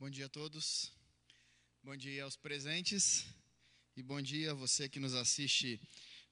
[0.00, 0.92] Bom dia a todos.
[1.82, 3.26] Bom dia aos presentes
[3.96, 5.80] e bom dia a você que nos assiste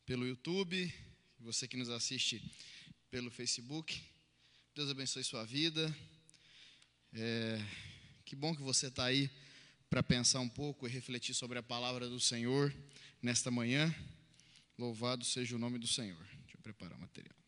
[0.06, 0.94] pelo YouTube,
[1.40, 2.40] você que nos assiste
[3.10, 4.00] pelo Facebook.
[4.72, 5.92] Deus abençoe sua vida.
[7.12, 7.58] É,
[8.24, 9.28] que bom que você está aí
[9.90, 12.72] para pensar um pouco e refletir sobre a palavra do Senhor
[13.20, 13.92] nesta manhã.
[14.78, 16.24] Louvado seja o nome do Senhor.
[16.42, 17.45] Deixa eu preparar o material.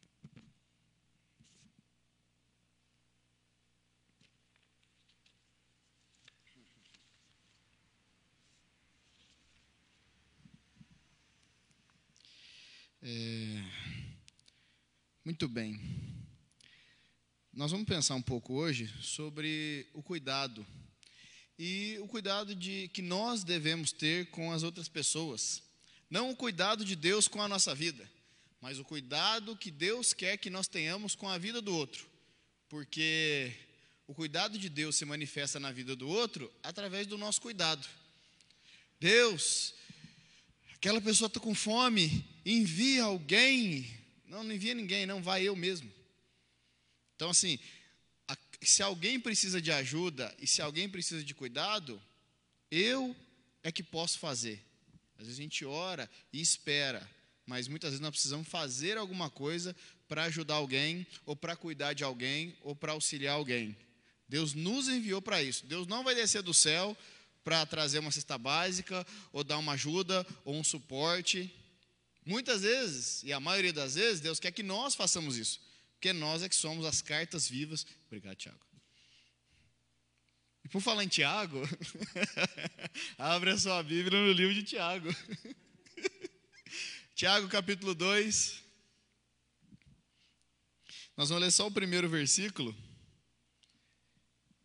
[13.01, 13.65] É,
[15.25, 15.81] muito bem.
[17.53, 20.67] Nós vamos pensar um pouco hoje sobre o cuidado
[21.57, 25.63] e o cuidado de que nós devemos ter com as outras pessoas.
[26.11, 28.11] Não o cuidado de Deus com a nossa vida,
[28.61, 32.05] mas o cuidado que Deus quer que nós tenhamos com a vida do outro.
[32.69, 33.53] Porque
[34.09, 37.87] o cuidado de Deus se manifesta na vida do outro através do nosso cuidado.
[38.99, 39.73] Deus,
[40.79, 43.87] aquela pessoa está com fome, envia alguém.
[44.27, 45.93] Não, não envia ninguém, não, vai eu mesmo.
[47.17, 47.59] Então, assim,
[48.29, 52.01] a, se alguém precisa de ajuda e se alguém precisa de cuidado,
[52.71, 53.15] eu
[53.63, 54.65] é que posso fazer.
[55.19, 57.09] Às vezes a gente ora e espera,
[57.45, 59.75] mas muitas vezes nós precisamos fazer alguma coisa
[60.07, 63.77] para ajudar alguém, ou para cuidar de alguém, ou para auxiliar alguém.
[64.29, 65.67] Deus nos enviou para isso.
[65.67, 66.97] Deus não vai descer do céu
[67.45, 71.53] para trazer uma cesta básica, ou dar uma ajuda, ou um suporte.
[72.25, 75.61] Muitas vezes, e a maioria das vezes, Deus quer que nós façamos isso,
[75.95, 77.87] porque nós é que somos as cartas vivas.
[78.07, 78.61] Obrigado, Tiago.
[80.65, 81.63] E por falar em Tiago,
[83.17, 85.09] abre a sua Bíblia no livro de Tiago.
[87.15, 88.63] Tiago, capítulo 2.
[91.17, 92.77] Nós vamos ler só o primeiro versículo.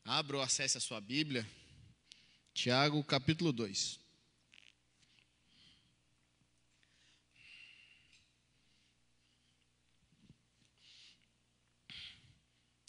[0.04, 1.48] Abra ou acesse a sua Bíblia.
[2.54, 4.00] Tiago, capítulo 2.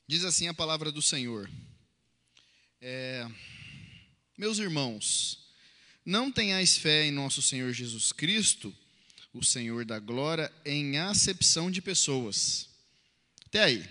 [0.06, 1.50] Diz assim a palavra do Senhor.
[2.78, 3.26] É,
[4.36, 5.48] meus irmãos,
[6.04, 8.74] não tenhais fé em nosso Senhor Jesus Cristo,
[9.32, 12.68] o Senhor da glória, em acepção de pessoas.
[13.46, 13.88] Até aí.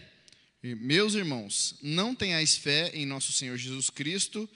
[0.61, 4.47] Meus irmãos, não tenhais fé em nosso Senhor Jesus Cristo,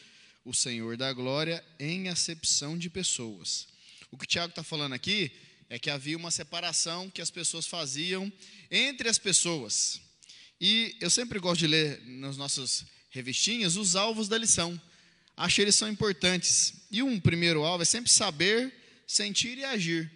[0.48, 3.68] o Senhor da glória, em acepção de pessoas.
[4.10, 5.30] O que o Tiago está falando aqui
[5.70, 8.32] é que havia uma separação que as pessoas faziam
[8.72, 10.00] entre as pessoas.
[10.60, 14.82] E eu sempre gosto de ler nas nossas revistinhas os alvos da lição.
[15.36, 16.76] Acho eles são importantes.
[16.90, 18.74] E um primeiro alvo é sempre saber,
[19.06, 20.10] sentir e agir.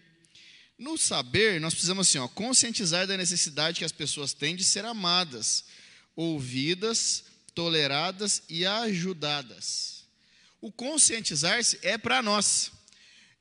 [0.78, 4.86] No saber, nós precisamos assim, ó, conscientizar da necessidade que as pessoas têm de ser
[4.86, 5.66] amadas,
[6.16, 9.91] ouvidas, toleradas e ajudadas.
[10.62, 12.72] O conscientizar-se é para nós.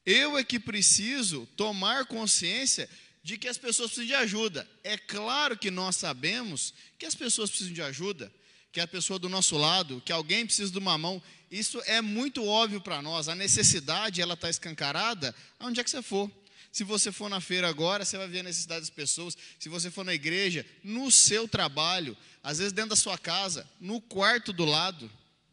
[0.04, 2.88] Eu é que preciso tomar consciência
[3.22, 4.68] de que as pessoas precisam de ajuda.
[4.82, 8.32] É claro que nós sabemos que as pessoas precisam de ajuda,
[8.72, 11.22] que a pessoa do nosso lado, que alguém precisa de uma mão.
[11.50, 13.28] Isso é muito óbvio para nós.
[13.28, 16.30] A necessidade, ela está escancarada aonde é que você for.
[16.72, 19.36] Se você for na feira agora, você vai ver a necessidade das pessoas.
[19.58, 24.00] Se você for na igreja, no seu trabalho, às vezes dentro da sua casa, no
[24.00, 25.10] quarto do lado,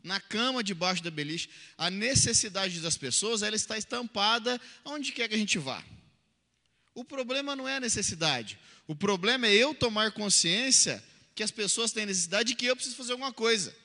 [0.08, 5.36] na cama debaixo da beliche, a necessidade das pessoas, ela está estampada aonde quer que
[5.36, 5.84] a gente vá.
[6.96, 8.58] O problema não é a necessidade.
[8.88, 11.04] O problema é eu tomar consciência
[11.36, 13.76] que as pessoas têm necessidade e que eu preciso fazer alguma coisa.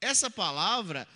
[0.00, 1.06] Essa palavra,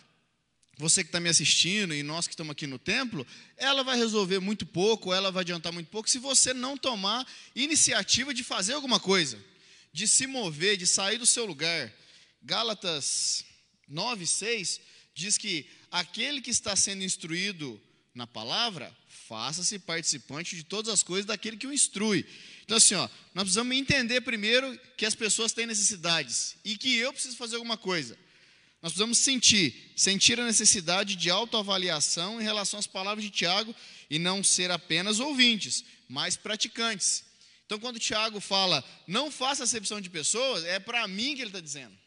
[0.79, 4.39] você que está me assistindo e nós que estamos aqui no templo, ela vai resolver
[4.39, 9.01] muito pouco, ela vai adiantar muito pouco se você não tomar iniciativa de fazer alguma
[9.01, 9.43] coisa,
[9.93, 11.93] de se mover, de sair do seu lugar.
[12.47, 13.45] Gálatas
[13.89, 14.81] 9, 6
[15.13, 17.81] diz que aquele que está sendo instruído
[18.15, 18.97] na palavra,
[19.29, 22.25] faça-se participante de todas as coisas daquele que o instrui.
[22.65, 27.13] Então, assim, ó, nós precisamos entender primeiro que as pessoas têm necessidades e que eu
[27.13, 28.17] preciso fazer alguma coisa.
[28.81, 33.75] Nós precisamos sentir, sentir a necessidade de autoavaliação em relação às palavras de Tiago
[34.09, 37.25] e não ser apenas ouvintes, mas praticantes.
[37.67, 41.61] Então, quando Tiago fala, não faça acepção de pessoas, é para mim que ele está
[41.61, 42.06] dizendo.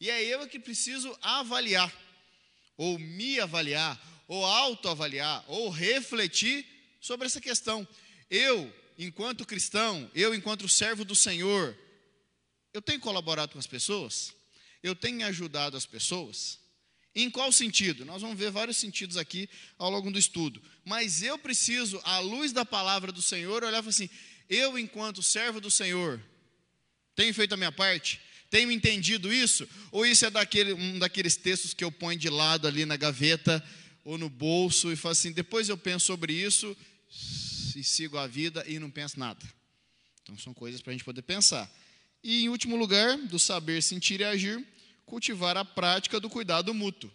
[0.00, 1.92] E é eu que preciso avaliar,
[2.76, 6.66] ou me avaliar, ou autoavaliar, ou refletir
[7.00, 7.86] sobre essa questão.
[8.30, 11.76] Eu enquanto cristão, eu, enquanto servo do Senhor,
[12.72, 14.34] eu tenho colaborado com as pessoas?
[14.82, 16.58] Eu tenho ajudado as pessoas?
[17.14, 18.04] Em qual sentido?
[18.04, 19.48] Nós vamos ver vários sentidos aqui
[19.78, 20.60] ao longo do estudo.
[20.84, 24.10] Mas eu preciso, à luz da palavra do Senhor, olhar e falar assim:
[24.48, 26.20] eu, enquanto servo do Senhor,
[27.14, 28.20] tenho feito a minha parte?
[28.54, 29.68] Tenho entendido isso?
[29.90, 33.60] Ou isso é daquele, um daqueles textos que eu ponho de lado ali na gaveta
[34.04, 36.76] ou no bolso e falo assim: depois eu penso sobre isso
[37.74, 39.44] e sigo a vida e não penso nada?
[40.22, 41.68] Então são coisas para a gente poder pensar.
[42.22, 44.64] E em último lugar, do saber sentir e agir,
[45.04, 47.10] cultivar a prática do cuidado mútuo.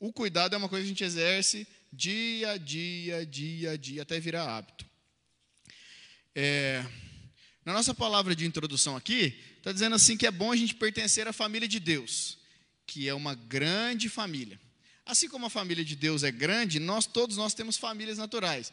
[0.00, 4.00] O cuidado é uma coisa que a gente exerce dia a dia, dia a dia,
[4.00, 4.86] até virar hábito.
[6.34, 6.82] É,
[7.62, 11.26] na nossa palavra de introdução aqui, está dizendo assim que é bom a gente pertencer
[11.26, 12.36] à família de Deus,
[12.86, 14.60] que é uma grande família.
[15.06, 18.70] Assim como a família de Deus é grande, nós todos nós temos famílias naturais.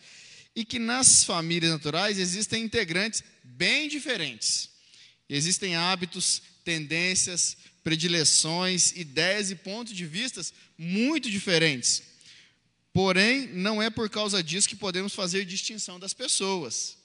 [0.53, 4.69] E que nas famílias naturais existem integrantes bem diferentes.
[5.29, 7.55] Existem hábitos, tendências,
[7.85, 12.03] predileções, ideias e pontos de vistas muito diferentes.
[12.91, 16.97] Porém, não é por causa disso que podemos fazer distinção das pessoas.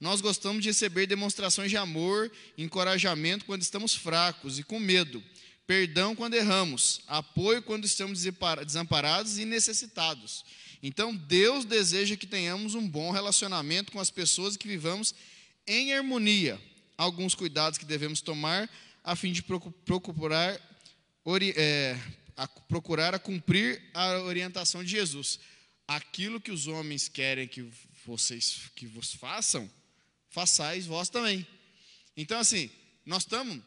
[0.00, 5.22] Nós gostamos de receber demonstrações de amor, encorajamento quando estamos fracos e com medo,
[5.66, 8.22] perdão quando erramos, apoio quando estamos
[8.64, 10.44] desamparados e necessitados.
[10.80, 15.12] Então, Deus deseja que tenhamos um bom relacionamento com as pessoas e que vivamos
[15.66, 16.60] em harmonia.
[16.96, 18.70] Alguns cuidados que devemos tomar
[19.02, 20.60] a fim de procurar,
[21.56, 21.98] é,
[22.36, 25.40] a, procurar a cumprir a orientação de Jesus.
[25.86, 27.68] Aquilo que os homens querem que
[28.06, 29.68] vocês que vos façam,
[30.38, 31.44] façais vós também.
[32.16, 32.70] Então, assim,
[33.04, 33.60] nós estamos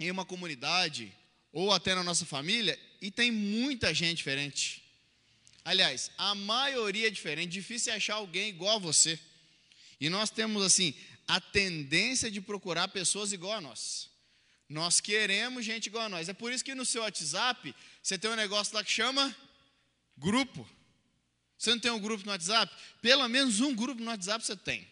[0.00, 1.12] em uma comunidade,
[1.52, 4.82] ou até na nossa família, e tem muita gente diferente.
[5.66, 9.20] Aliás, a maioria é diferente, difícil é achar alguém igual a você.
[10.00, 10.94] E nós temos, assim,
[11.26, 14.08] a tendência de procurar pessoas igual a nós.
[14.66, 16.28] Nós queremos gente igual a nós.
[16.30, 19.36] É por isso que no seu WhatsApp você tem um negócio lá que chama
[20.16, 20.66] grupo.
[21.58, 22.74] Você não tem um grupo no WhatsApp?
[23.02, 24.88] Pelo menos um grupo no WhatsApp você tem.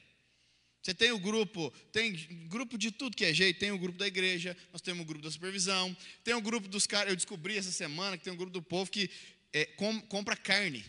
[0.86, 2.12] Você tem o grupo, tem
[2.46, 5.24] grupo de tudo que é jeito, tem o grupo da igreja, nós temos o grupo
[5.24, 8.52] da supervisão, tem o grupo dos caras, eu descobri essa semana que tem um grupo
[8.52, 9.10] do povo que
[9.52, 10.84] é, com, compra carne.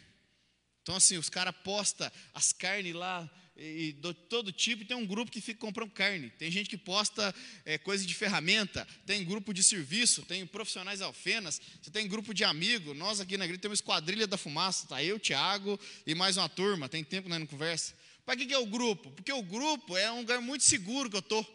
[0.84, 5.32] Então, assim, os caras postam as carnes lá, e de todo tipo, tem um grupo
[5.32, 6.30] que fica comprando carne.
[6.38, 7.34] Tem gente que posta
[7.66, 12.44] é, coisa de ferramenta, tem grupo de serviço, tem profissionais alfenas, você tem grupo de
[12.44, 12.94] amigo.
[12.94, 16.88] Nós aqui na igreja temos esquadrilha da fumaça, tá eu, Tiago e mais uma turma.
[16.88, 17.96] Tem tempo nós não conversa.
[18.28, 19.10] Para que, que é o grupo?
[19.12, 21.48] Porque o grupo é um lugar muito seguro que eu estou.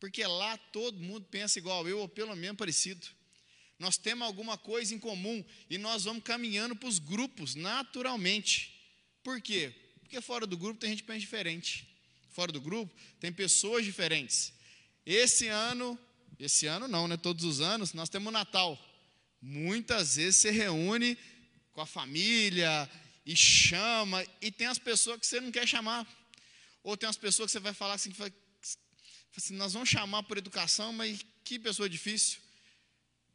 [0.00, 3.06] Porque lá todo mundo pensa igual eu, ou pelo menos parecido.
[3.78, 8.74] Nós temos alguma coisa em comum e nós vamos caminhando para os grupos naturalmente.
[9.22, 9.70] Por quê?
[10.00, 11.86] Porque fora do grupo tem gente pensa diferente.
[12.30, 12.90] Fora do grupo
[13.20, 14.54] tem pessoas diferentes.
[15.04, 15.98] Esse ano,
[16.38, 17.18] esse ano não, né?
[17.18, 18.82] Todos os anos, nós temos Natal.
[19.42, 21.18] Muitas vezes você reúne
[21.74, 22.90] com a família
[23.30, 26.04] e chama, e tem as pessoas que você não quer chamar.
[26.82, 28.12] Ou tem as pessoas que você vai falar assim,
[29.36, 32.40] assim nós vamos chamar por educação, mas que pessoa difícil.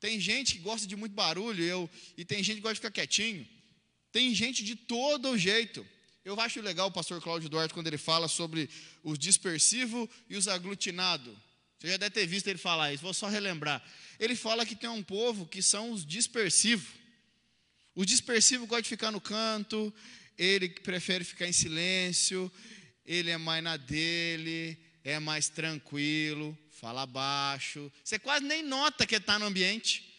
[0.02, 2.92] Tem gente que gosta de muito barulho, eu, e tem gente que gosta de ficar
[2.92, 3.48] quietinho.
[4.12, 5.88] Tem gente de todo jeito.
[6.26, 8.70] Eu acho legal o pastor Cláudio Duarte quando ele fala sobre
[9.02, 11.34] os dispersivos e os aglutinados.
[11.80, 13.82] Você já deve ter visto ele falar isso, vou só relembrar.
[14.20, 17.05] Ele fala que tem um povo que são os dispersivos.
[17.96, 19.94] O dispersivo gosta de ficar no canto,
[20.38, 22.52] ele prefere ficar em silêncio,
[23.06, 27.90] ele é mais na dele, é mais tranquilo, fala baixo.
[28.04, 30.14] Você quase nem nota que está no ambiente.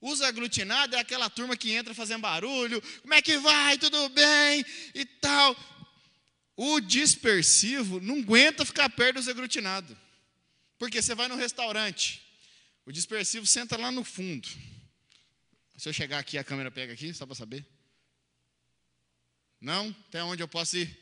[0.00, 4.64] Os aglutinados é aquela turma que entra fazendo barulho, como é que vai, tudo bem
[4.94, 5.56] e tal.
[6.56, 9.96] O dispersivo não aguenta ficar perto dos aglutinados.
[10.78, 12.22] Porque você vai no restaurante,
[12.86, 14.48] o dispersivo senta lá no fundo.
[15.80, 17.66] Se eu chegar aqui, a câmera pega aqui, só para saber.
[19.58, 19.96] Não?
[20.08, 20.94] Até onde eu posso ir?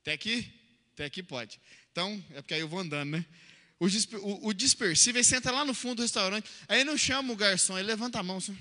[0.00, 0.52] Até aqui?
[0.92, 1.60] Até aqui pode.
[1.92, 3.24] Então, é porque aí eu vou andando, né?
[3.78, 7.32] O, disper, o, o dispersivo, ele senta lá no fundo do restaurante, aí não chama
[7.32, 8.58] o garçom, ele levanta a mão assim.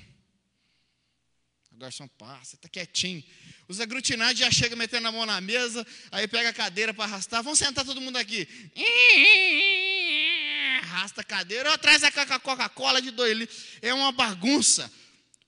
[1.72, 3.24] O garçom passa, está quietinho.
[3.68, 7.42] Os aglutinados já chegam metendo a mão na mesa, aí pega a cadeira para arrastar.
[7.42, 8.48] Vamos sentar todo mundo aqui.
[10.84, 13.60] Arrasta a cadeira, ou traz a Coca-Cola de dois litros.
[13.82, 14.88] É uma bagunça.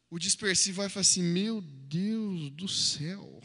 [0.09, 3.41] O dispersivo vai falar assim: Meu Deus do céu.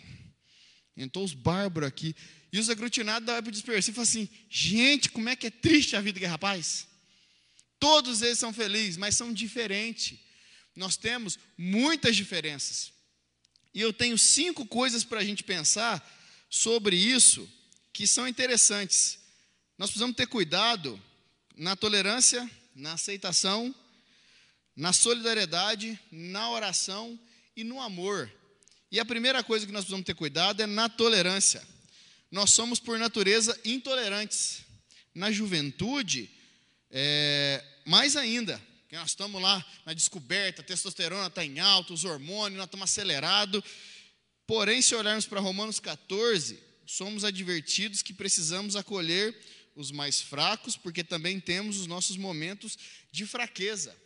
[0.97, 2.15] Entrou os bárbaros aqui.
[2.53, 5.97] E os aglutinados da para dispersar e falam assim: gente, como é que é triste
[5.97, 6.87] a vida que é rapaz?
[7.81, 10.19] Todos eles são felizes, mas são diferentes.
[10.75, 12.93] Nós temos muitas diferenças.
[13.75, 16.03] E eu tenho cinco coisas para a gente pensar
[16.49, 17.49] sobre isso
[17.93, 19.19] que são interessantes.
[19.77, 21.01] Nós precisamos ter cuidado
[21.57, 23.75] na tolerância, na aceitação,
[24.77, 27.19] na solidariedade, na oração
[27.57, 28.31] e no amor.
[28.91, 31.75] E a primeira coisa que nós precisamos ter cuidado é na tolerância
[32.35, 34.65] nós somos, por natureza, intolerantes.
[35.15, 36.29] Na juventude,
[36.97, 42.05] É, mais ainda, que nós estamos lá na descoberta, a testosterona está em alta, os
[42.05, 43.65] hormônios, nós estamos acelerados.
[44.47, 49.37] Porém, se olharmos para Romanos 14, somos advertidos que precisamos acolher
[49.75, 52.79] os mais fracos, porque também temos os nossos momentos
[53.11, 53.97] de fraqueza.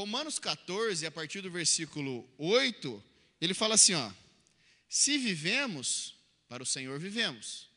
[0.00, 3.04] Romanos 14, a partir do versículo 8,
[3.38, 4.10] ele fala assim: ó,
[4.88, 6.14] se vivemos,
[6.48, 7.68] para o Senhor vivemos,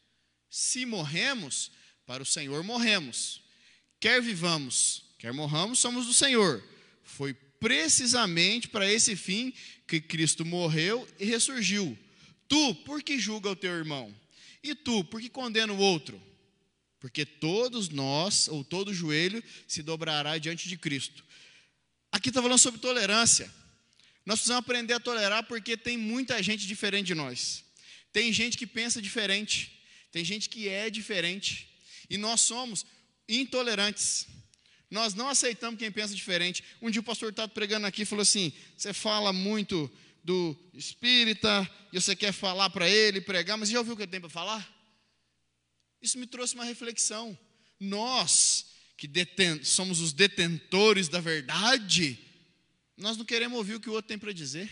[0.50, 1.70] se morremos,
[2.06, 3.42] para o Senhor morremos.
[4.00, 6.63] Quer vivamos, quer morramos, somos do Senhor.
[7.03, 9.53] Foi precisamente para esse fim
[9.86, 11.98] que Cristo morreu e ressurgiu.
[12.48, 14.15] Tu, por que julga o teu irmão?
[14.63, 16.22] E tu, por que condena o outro?
[17.01, 21.22] Porque todos nós, ou todo joelho, se dobrará diante de Cristo.
[22.13, 23.51] Aqui está falando sobre tolerância.
[24.24, 27.65] Nós precisamos aprender a tolerar porque tem muita gente diferente de nós.
[28.12, 29.84] Tem gente que pensa diferente.
[30.12, 31.67] Tem gente que é diferente.
[32.08, 32.86] E nós somos
[33.27, 34.27] intolerantes.
[34.91, 36.63] Nós não aceitamos quem pensa diferente.
[36.79, 39.91] Um dia o pastor estava pregando aqui e falou assim: você fala muito
[40.24, 44.12] do espírita e você quer falar para ele, pregar, mas já ouviu o que ele
[44.12, 44.72] tem para falar?
[46.00, 47.36] Isso me trouxe uma reflexão.
[47.79, 48.67] Nós,
[49.03, 52.17] que deten somos os detentores da verdade,
[52.95, 54.72] nós não queremos ouvir o que o outro tem para dizer.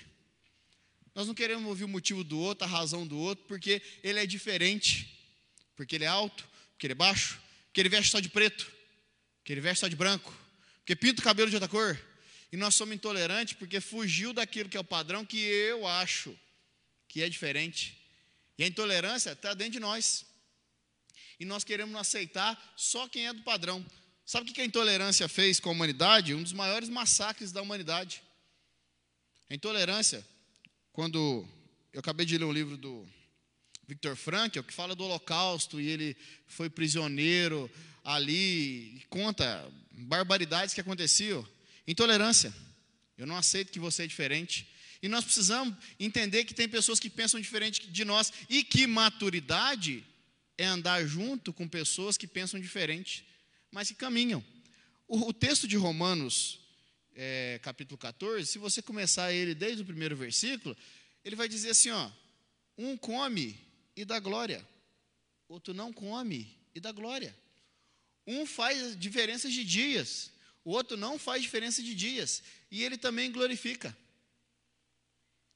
[1.14, 4.26] Nós não queremos ouvir o motivo do outro, a razão do outro, porque ele é
[4.26, 5.20] diferente.
[5.76, 7.42] Porque ele é alto, porque ele é baixo,
[7.74, 8.72] que ele veste só de preto,
[9.44, 10.34] que ele veste só de branco,
[10.78, 12.02] porque pinta o cabelo de outra cor.
[12.54, 16.34] E nós somos intolerantes porque fugiu daquilo que é o padrão que eu acho
[17.10, 18.02] que é diferente.
[18.58, 20.26] E a intolerância está dentro de nós.
[21.38, 23.86] E nós queremos aceitar só quem é do padrão.
[24.32, 26.34] Sabe o que a intolerância fez com a humanidade?
[26.34, 28.24] Um dos maiores massacres da humanidade.
[29.50, 30.26] A intolerância,
[30.94, 31.46] quando
[31.92, 33.06] eu acabei de ler o livro do
[33.86, 36.16] Victor Frankl, que fala do Holocausto e ele
[36.48, 37.70] foi prisioneiro
[38.06, 41.46] ali, e conta barbaridades que aconteciam.
[41.86, 42.56] Intolerância.
[43.18, 44.66] Eu não aceito que você é diferente.
[45.04, 50.06] E nós precisamos entender que tem pessoas que pensam diferente de nós e que maturidade
[50.58, 53.30] é andar junto com pessoas que pensam diferente,
[53.72, 54.44] mas que caminham.
[55.08, 56.60] O, o texto de Romanos,
[57.16, 60.76] é, capítulo 14, se você começar ele desde o primeiro versículo,
[61.24, 62.12] ele vai dizer assim: ó,
[62.78, 63.58] um come
[63.96, 64.68] e dá glória,
[65.48, 67.36] outro não come e dá glória.
[68.28, 70.32] Um faz diferenças de dias,
[70.64, 73.96] o outro não faz diferença de dias, e ele também glorifica.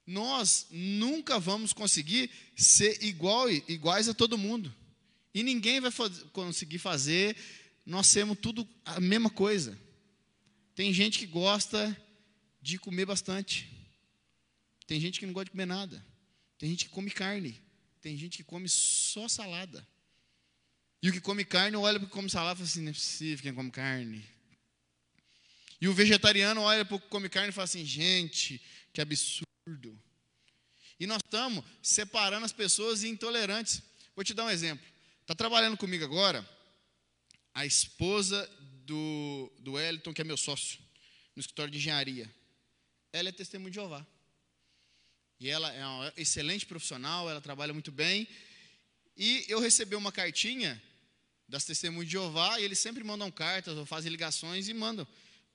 [0.05, 4.73] Nós nunca vamos conseguir ser igual, iguais a todo mundo.
[5.33, 5.91] E ninguém vai
[6.31, 7.35] conseguir fazer,
[7.85, 9.77] nós sermos tudo a mesma coisa.
[10.73, 11.95] Tem gente que gosta
[12.61, 13.71] de comer bastante.
[14.87, 16.03] Tem gente que não gosta de comer nada.
[16.57, 17.61] Tem gente que come carne.
[18.01, 19.87] Tem gente que come só salada.
[21.01, 22.89] E o que come carne olha para o que come salada e fala assim: não
[22.89, 24.25] é possível quem come carne.
[25.79, 28.59] E o vegetariano olha para o que come carne e fala assim: gente,
[28.91, 29.99] que absurdo.
[30.99, 33.81] E nós estamos separando as pessoas intolerantes.
[34.15, 34.85] Vou te dar um exemplo.
[35.21, 36.47] Está trabalhando comigo agora
[37.55, 38.47] a esposa
[38.85, 40.77] do, do Wellington, que é meu sócio,
[41.33, 42.29] no escritório de engenharia.
[43.13, 44.05] Ela é testemunho de Jeová.
[45.39, 48.27] E ela é uma excelente profissional, ela trabalha muito bem.
[49.15, 50.81] E eu recebi uma cartinha
[51.47, 55.07] das testemunhas de Jeová, e eles sempre mandam cartas ou fazem ligações e mandam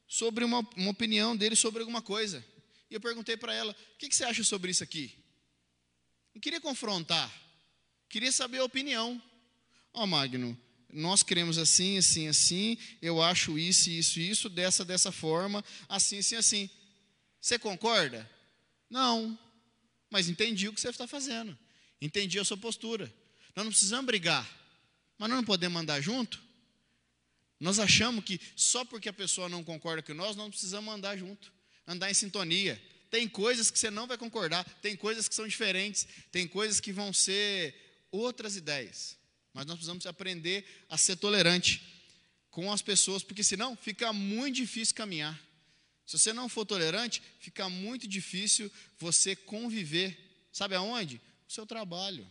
[0.08, 2.42] sobre uma, uma opinião dele sobre alguma coisa.
[2.90, 5.14] E eu perguntei para ela: o que, que você acha sobre isso aqui?
[6.34, 7.30] Não queria confrontar,
[8.08, 9.22] queria saber a opinião.
[9.92, 10.58] Ó, oh, Magno,
[10.92, 16.36] nós queremos assim, assim, assim, eu acho isso, isso, isso, dessa, dessa forma, assim, assim,
[16.36, 16.70] assim.
[17.40, 18.28] Você concorda?
[18.88, 19.38] Não
[20.10, 21.56] mas entendi o que você está fazendo,
[22.02, 23.06] entendi a sua postura.
[23.54, 24.44] Nós não precisamos brigar,
[25.16, 26.42] mas nós não podemos andar junto.
[27.60, 31.16] Nós achamos que só porque a pessoa não concorda com nós, nós não precisamos andar
[31.16, 31.52] junto,
[31.86, 32.82] andar em sintonia.
[33.10, 36.92] Tem coisas que você não vai concordar, tem coisas que são diferentes, tem coisas que
[36.92, 37.74] vão ser
[38.10, 39.16] outras ideias.
[39.52, 41.82] Mas nós precisamos aprender a ser tolerante
[42.50, 45.38] com as pessoas, porque senão fica muito difícil caminhar.
[46.06, 50.48] Se você não for tolerante, fica muito difícil você conviver.
[50.52, 51.20] Sabe aonde?
[51.44, 52.24] No seu trabalho.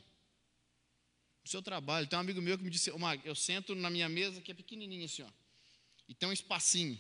[1.44, 2.06] No seu trabalho.
[2.06, 4.54] Tem um amigo meu que me disse, Mag, eu sento na minha mesa que é
[4.54, 5.30] pequenininha assim, ó.
[6.10, 7.00] E tem um espacinho.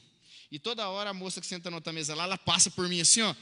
[0.49, 3.01] E toda hora a moça que senta na outra mesa lá, ela passa por mim
[3.01, 3.35] assim, ó.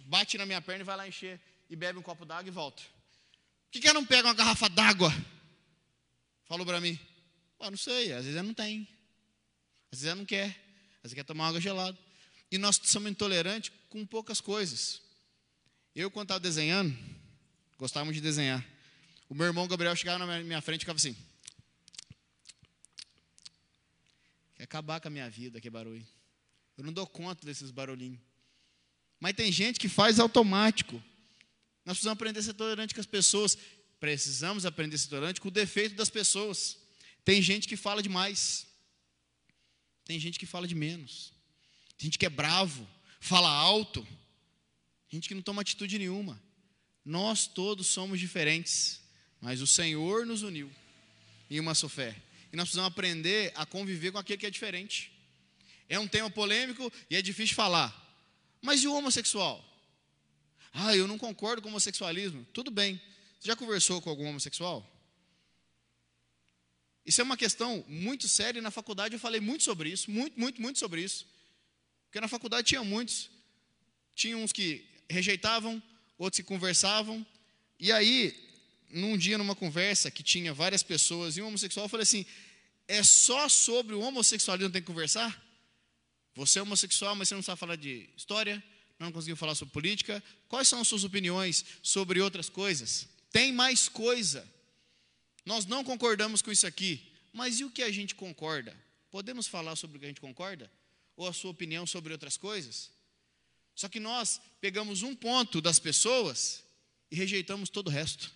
[0.00, 1.40] Bate na minha perna e vai lá encher.
[1.70, 2.82] E bebe um copo d'água e volta.
[2.82, 5.10] Por que, que ela não pega uma garrafa d'água?
[6.48, 6.98] Falou para mim.
[7.60, 8.88] Não sei, às vezes ela não tem.
[9.92, 10.48] Às vezes ela não quer.
[10.96, 11.96] Às vezes quer tomar água gelada.
[12.50, 15.02] E nós somos intolerantes com poucas coisas.
[15.94, 16.96] Eu, quando estava desenhando,
[17.78, 18.64] gostava de desenhar.
[19.28, 21.14] O meu irmão Gabriel chegava na minha frente e ficava assim.
[24.58, 26.06] quer acabar com a minha vida, que barulho.
[26.76, 28.18] Eu não dou conta desses barulhinhos.
[29.20, 31.02] Mas tem gente que faz automático.
[31.84, 33.56] Nós precisamos aprender a ser tolerante com as pessoas.
[34.00, 36.78] Precisamos aprender a ser tolerante com o defeito das pessoas.
[37.24, 38.66] Tem gente que fala demais.
[40.04, 41.32] Tem gente que fala de menos.
[41.96, 42.88] Tem gente que é bravo,
[43.20, 44.06] fala alto.
[45.10, 46.40] Gente que não toma atitude nenhuma.
[47.04, 49.00] Nós todos somos diferentes,
[49.40, 50.70] mas o Senhor nos uniu
[51.50, 52.14] em uma só fé.
[52.52, 55.12] E nós precisamos aprender a conviver com aquele que é diferente.
[55.88, 57.94] É um tema polêmico e é difícil falar.
[58.60, 59.64] Mas e o homossexual?
[60.72, 62.46] Ah, eu não concordo com o homossexualismo.
[62.52, 63.00] Tudo bem.
[63.40, 64.84] Já conversou com algum homossexual?
[67.06, 70.60] Isso é uma questão muito séria na faculdade eu falei muito sobre isso, muito, muito,
[70.60, 71.26] muito sobre isso.
[72.04, 73.30] Porque na faculdade tinha muitos.
[74.14, 75.82] Tinha uns que rejeitavam,
[76.18, 77.24] outros que conversavam.
[77.78, 78.36] E aí,
[78.90, 82.26] num dia, numa conversa que tinha várias pessoas e um homossexual, eu falei assim:
[82.86, 85.42] é só sobre o homossexualismo que tem que conversar?
[86.34, 88.62] Você é homossexual, mas você não sabe falar de história,
[88.98, 90.22] não conseguiu falar sobre política.
[90.48, 93.08] Quais são as suas opiniões sobre outras coisas?
[93.30, 94.46] Tem mais coisa.
[95.44, 98.76] Nós não concordamos com isso aqui, mas e o que a gente concorda?
[99.10, 100.70] Podemos falar sobre o que a gente concorda?
[101.16, 102.90] Ou a sua opinião sobre outras coisas?
[103.74, 106.64] Só que nós pegamos um ponto das pessoas
[107.10, 108.32] e rejeitamos todo o resto.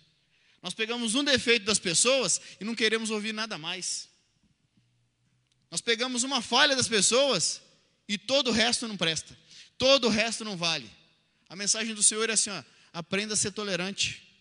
[0.61, 4.07] Nós pegamos um defeito das pessoas e não queremos ouvir nada mais.
[5.69, 7.61] Nós pegamos uma falha das pessoas
[8.07, 9.37] e todo o resto não presta.
[9.77, 10.89] Todo o resto não vale.
[11.49, 14.32] A mensagem do Senhor é assim: ó, aprenda a ser tolerante.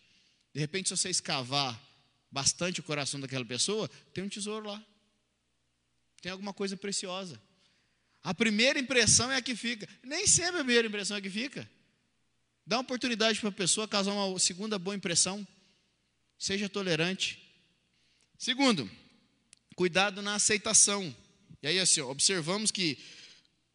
[0.52, 1.80] De repente, se você escavar
[2.30, 4.85] bastante o coração daquela pessoa, tem um tesouro lá.
[6.21, 7.40] Tem alguma coisa preciosa.
[8.23, 9.88] A primeira impressão é a que fica.
[10.02, 11.68] Nem sempre a primeira impressão é a que fica.
[12.66, 15.47] Dá uma oportunidade para a pessoa causar uma segunda boa impressão.
[16.38, 17.38] Seja tolerante.
[18.38, 18.88] Segundo,
[19.75, 21.14] cuidado na aceitação.
[21.62, 22.99] E aí, assim, observamos que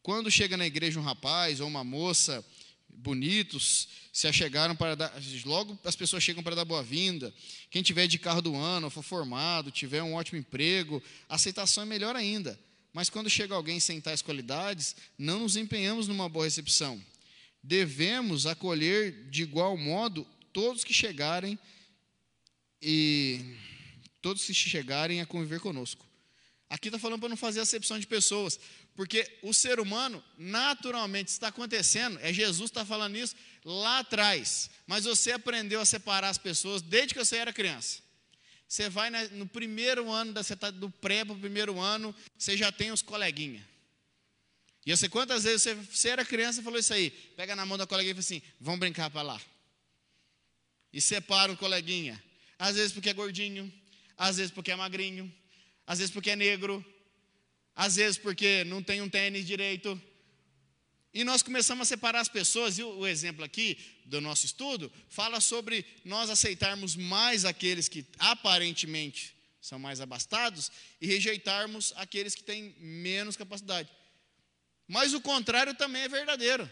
[0.01, 2.45] quando chega na igreja um rapaz ou uma moça
[2.97, 5.13] bonitos, se achegaram para dar,
[5.45, 7.33] logo as pessoas chegam para dar boa-vinda.
[7.69, 11.85] Quem tiver de carro do ano, for formado, tiver um ótimo emprego, a aceitação é
[11.85, 12.59] melhor ainda.
[12.91, 17.01] Mas quando chega alguém sem tais qualidades, não nos empenhamos numa boa recepção.
[17.61, 21.59] Devemos acolher de igual modo todos que chegarem
[22.81, 23.55] e
[24.21, 26.05] todos que chegarem a conviver conosco.
[26.69, 28.59] Aqui está falando para não fazer acepção de pessoas,
[28.97, 35.05] porque o ser humano, naturalmente, está acontecendo, é Jesus está falando isso lá atrás, mas
[35.05, 37.99] você aprendeu a separar as pessoas desde que você era criança.
[38.67, 42.71] Você vai no primeiro ano, você está do pré para o primeiro ano, você já
[42.71, 43.63] tem os coleguinhas.
[44.83, 47.67] E eu sei quantas vezes você, você era criança e falou isso aí, pega na
[47.67, 49.39] mão da coleguinha e fala assim, vamos brincar para lá.
[50.91, 52.21] E separa o coleguinha.
[52.57, 53.71] Às vezes porque é gordinho,
[54.17, 55.31] às vezes porque é magrinho,
[55.85, 56.83] às vezes porque é negro,
[57.77, 60.01] às vezes porque não tem um tênis direito.
[61.13, 65.39] E nós começamos a separar as pessoas, e o exemplo aqui do nosso estudo fala
[65.39, 72.75] sobre nós aceitarmos mais aqueles que aparentemente são mais abastados e rejeitarmos aqueles que têm
[72.79, 73.89] menos capacidade.
[74.87, 76.69] Mas o contrário também é verdadeiro.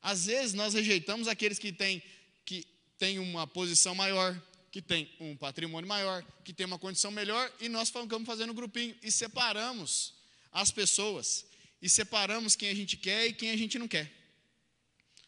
[0.00, 2.02] Às vezes nós rejeitamos aqueles que têm,
[2.46, 2.66] que
[2.98, 7.68] têm uma posição maior, que têm um patrimônio maior, que têm uma condição melhor, e
[7.68, 10.13] nós ficamos fazendo um grupinho e separamos
[10.54, 11.44] as pessoas
[11.82, 14.10] e separamos quem a gente quer e quem a gente não quer.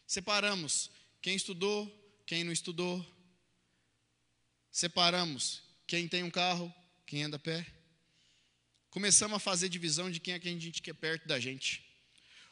[0.07, 0.89] Separamos
[1.21, 1.85] quem estudou,
[2.25, 3.05] quem não estudou.
[4.71, 6.73] Separamos quem tem um carro,
[7.05, 7.67] quem anda a pé.
[8.89, 11.85] Começamos a fazer divisão de quem é que a gente quer perto da gente.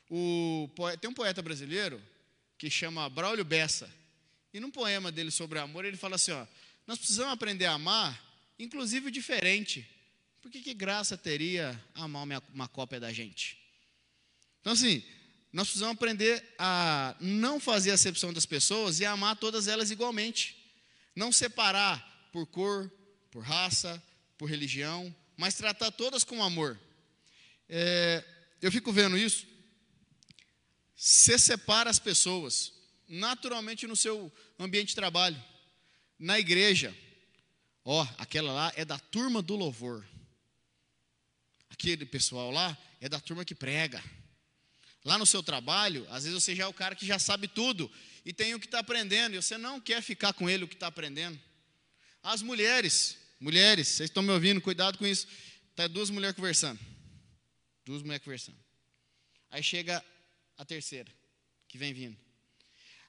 [0.10, 2.02] O, tem um poeta brasileiro
[2.58, 3.92] que chama Braulio Bessa.
[4.54, 6.46] E num poema dele sobre amor, ele fala assim: ó,
[6.86, 8.22] nós precisamos aprender a amar,
[8.60, 9.88] inclusive o diferente.
[10.46, 13.58] Por que, que graça teria amar uma, cópia da gente?
[14.62, 15.04] Então, assim,
[15.52, 20.56] nós precisamos aprender a não fazer acepção das pessoas e amar todas elas igualmente.
[21.16, 22.92] Não separar por cor,
[23.32, 24.00] por raça,
[24.38, 26.80] por religião, mas tratar todas com amor.
[27.68, 28.24] É,
[28.62, 29.48] eu fico vendo isso.
[30.96, 32.72] Você separa as pessoas,
[33.08, 35.44] naturalmente no seu ambiente de trabalho,
[36.20, 36.96] na igreja.
[37.84, 40.06] Ó, oh, aquela lá é da turma do louvor.
[41.76, 44.02] Aquele pessoal lá é da turma que prega.
[45.04, 47.92] Lá no seu trabalho, às vezes você já é o cara que já sabe tudo
[48.24, 50.74] e tem o que está aprendendo, e você não quer ficar com ele o que
[50.74, 51.38] está aprendendo.
[52.24, 55.28] As mulheres, mulheres, vocês estão me ouvindo, cuidado com isso.
[55.72, 56.80] Está duas mulheres conversando.
[57.86, 58.58] Duas mulheres conversando.
[59.52, 60.04] Aí chega
[60.58, 61.12] a terceira,
[61.68, 62.18] que vem vindo.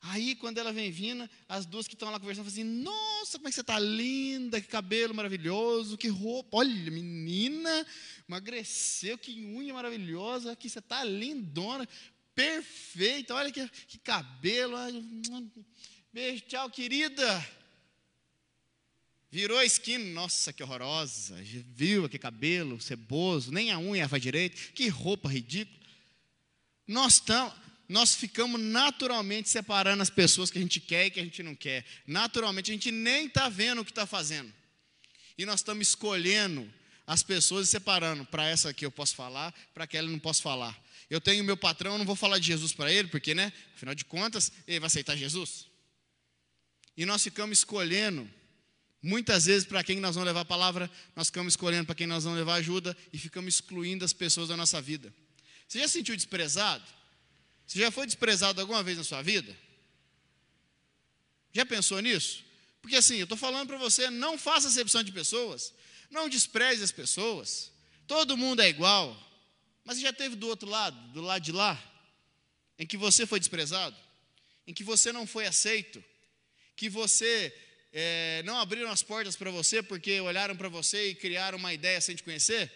[0.08, 3.48] Aí, quando ela vem vindo, as duas que estão lá conversando, falam assim: Nossa, como
[3.48, 6.58] é que você está linda, que cabelo maravilhoso, que roupa.
[6.58, 7.86] Olha, menina,
[8.28, 11.88] emagreceu, que unha maravilhosa, que você está lindona,
[12.34, 14.76] perfeita, olha que, que cabelo.
[16.12, 17.46] Beijo, tchau, querida.
[19.28, 21.34] Virou a esquina, nossa, que horrorosa.
[21.74, 25.76] Viu que cabelo ceboso, nem a unha faz direito, que roupa ridícula.
[26.86, 31.24] Nós estamos nós ficamos naturalmente separando as pessoas que a gente quer e que a
[31.24, 31.84] gente não quer.
[32.06, 34.52] Naturalmente, a gente nem está vendo o que está fazendo.
[35.38, 36.72] E nós estamos escolhendo
[37.06, 38.24] as pessoas e separando.
[38.24, 40.76] Para essa aqui eu posso falar, para aquela eu não posso falar.
[41.08, 43.52] Eu tenho meu patrão, eu não vou falar de Jesus para ele, porque, né?
[43.74, 45.66] Afinal de contas, ele vai aceitar Jesus.
[46.96, 48.28] E nós ficamos escolhendo,
[49.00, 52.24] muitas vezes, para quem nós vamos levar a palavra, nós ficamos escolhendo para quem nós
[52.24, 55.14] vamos levar ajuda e ficamos excluindo as pessoas da nossa vida.
[55.68, 56.95] Você já se sentiu desprezado?
[57.66, 59.56] Você já foi desprezado alguma vez na sua vida?
[61.52, 62.44] Já pensou nisso?
[62.80, 65.72] Porque assim, eu estou falando para você, não faça acepção de pessoas,
[66.10, 67.72] não despreze as pessoas,
[68.06, 69.16] todo mundo é igual.
[69.84, 71.80] Mas já teve do outro lado, do lado de lá,
[72.78, 73.96] em que você foi desprezado,
[74.66, 76.02] em que você não foi aceito,
[76.74, 77.54] que você
[77.92, 82.00] é, não abriram as portas para você porque olharam para você e criaram uma ideia
[82.00, 82.70] sem te conhecer?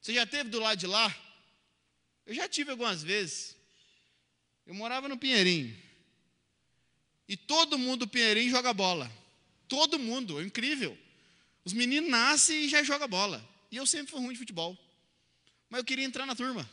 [0.00, 1.14] Você já teve do lado de lá?
[2.24, 3.55] Eu já tive algumas vezes.
[4.66, 5.76] Eu morava no Pinheirinho.
[7.28, 9.10] E todo mundo do Pinheirinho joga bola.
[9.68, 10.96] Todo mundo, é incrível.
[11.64, 13.46] Os meninos nascem e já jogam bola.
[13.70, 14.76] E eu sempre fui ruim de futebol.
[15.68, 16.68] Mas eu queria entrar na turma.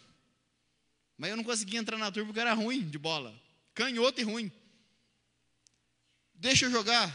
[1.18, 3.34] Mas eu não conseguia entrar na turma porque era ruim de bola.
[3.74, 4.52] Canhoto e ruim.
[6.36, 7.12] Deixa eu jogar.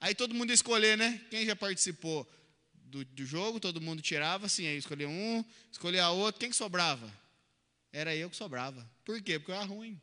[0.00, 1.20] Aí todo mundo ia escolher, né?
[1.30, 2.28] Quem já participou
[2.74, 6.40] do, do jogo, todo mundo tirava, assim, aí escolhia um, escolhia outro.
[6.40, 7.12] Quem que sobrava?
[7.92, 8.88] Era eu que sobrava.
[9.04, 9.38] Por quê?
[9.38, 10.00] Porque eu era ruim.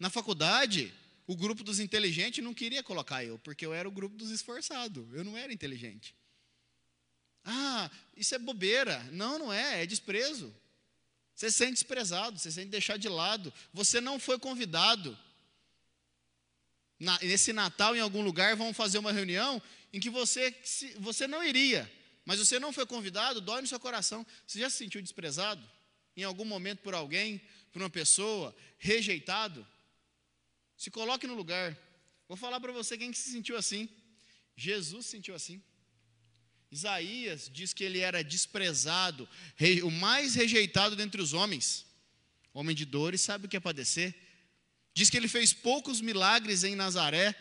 [0.00, 0.92] Na faculdade,
[1.26, 5.06] o grupo dos inteligentes não queria colocar eu, porque eu era o grupo dos esforçados,
[5.12, 6.12] eu não era inteligente.
[7.44, 9.02] Ah, isso é bobeira.
[9.12, 10.54] Não, não é, é desprezo.
[11.34, 13.52] Você se sente desprezado, você se sente deixado de lado.
[13.72, 15.16] Você não foi convidado.
[16.98, 20.54] Na, nesse Natal, em algum lugar, vão fazer uma reunião em que você,
[20.98, 21.90] você não iria,
[22.26, 24.26] mas você não foi convidado, dói no seu coração.
[24.46, 25.66] Você já se sentiu desprezado?
[26.14, 27.40] Em algum momento por alguém,
[27.72, 29.66] por uma pessoa, rejeitado?
[30.80, 31.76] Se coloque no lugar.
[32.26, 33.86] Vou falar para você quem se sentiu assim.
[34.56, 35.62] Jesus se sentiu assim.
[36.72, 39.28] Isaías diz que ele era desprezado,
[39.84, 41.84] o mais rejeitado dentre os homens.
[42.54, 44.14] Homem de dores, sabe o que é padecer?
[44.94, 47.34] Diz que ele fez poucos milagres em Nazaré.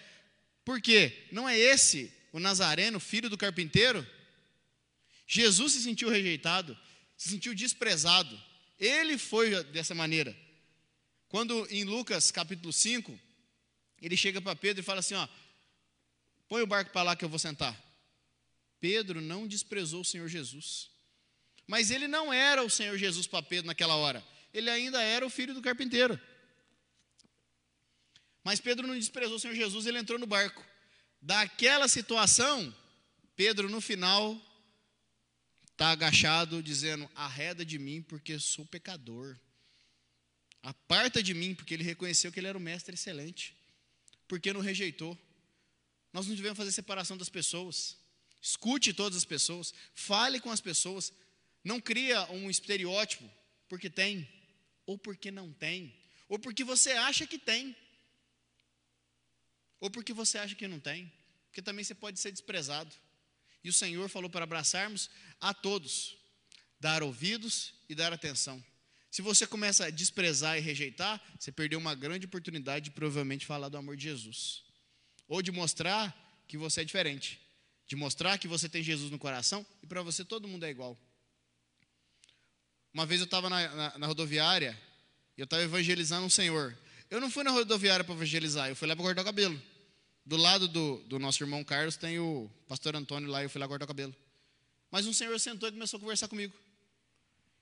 [0.65, 1.29] Por quê?
[1.31, 4.05] Não é esse o Nazareno, filho do carpinteiro?
[5.25, 6.77] Jesus se sentiu rejeitado,
[7.15, 8.37] se sentiu desprezado.
[8.77, 10.37] Ele foi dessa maneira.
[11.29, 13.28] Quando em Lucas capítulo 5,
[14.01, 15.27] ele chega para Pedro e fala assim: ó,
[16.47, 17.77] põe o barco para lá que eu vou sentar.
[18.79, 20.89] Pedro não desprezou o Senhor Jesus.
[21.67, 24.25] Mas ele não era o Senhor Jesus para Pedro naquela hora.
[24.53, 26.19] Ele ainda era o filho do carpinteiro.
[28.43, 30.65] Mas Pedro não desprezou o Senhor Jesus, ele entrou no barco.
[31.21, 32.73] Daquela situação,
[33.35, 34.41] Pedro no final
[35.71, 39.37] está agachado, dizendo: Arreda de mim, porque sou pecador.
[40.63, 43.58] Aparta de mim, porque ele reconheceu que ele era o mestre excelente
[44.29, 45.17] porque não rejeitou.
[46.13, 47.97] Nós não devemos fazer separação das pessoas.
[48.41, 51.11] Escute todas as pessoas, fale com as pessoas.
[51.61, 53.29] Não cria um estereótipo
[53.67, 54.27] porque tem,
[54.85, 55.93] ou porque não tem,
[56.29, 57.75] ou porque você acha que tem,
[59.79, 61.11] ou porque você acha que não tem,
[61.47, 62.95] porque também você pode ser desprezado.
[63.61, 65.09] E o Senhor falou para abraçarmos
[65.41, 66.17] a todos,
[66.79, 68.63] dar ouvidos e dar atenção.
[69.11, 73.69] Se você começa a desprezar e rejeitar, você perdeu uma grande oportunidade de provavelmente falar
[73.69, 74.63] do amor de Jesus.
[75.27, 76.15] Ou de mostrar
[76.47, 77.39] que você é diferente.
[77.87, 80.97] De mostrar que você tem Jesus no coração e para você todo mundo é igual.
[82.93, 84.79] Uma vez eu estava na, na, na, rodoviária
[85.37, 86.77] e eu estava evangelizando um senhor.
[87.09, 89.59] Eu não fui na rodoviária para evangelizar, eu fui lá para cortar o cabelo.
[90.23, 93.59] Do lado do, do nosso irmão Carlos tem o pastor Antônio lá e eu fui
[93.59, 94.15] lá cortar o cabelo.
[94.91, 96.53] Mas um senhor sentou e começou a conversar comigo.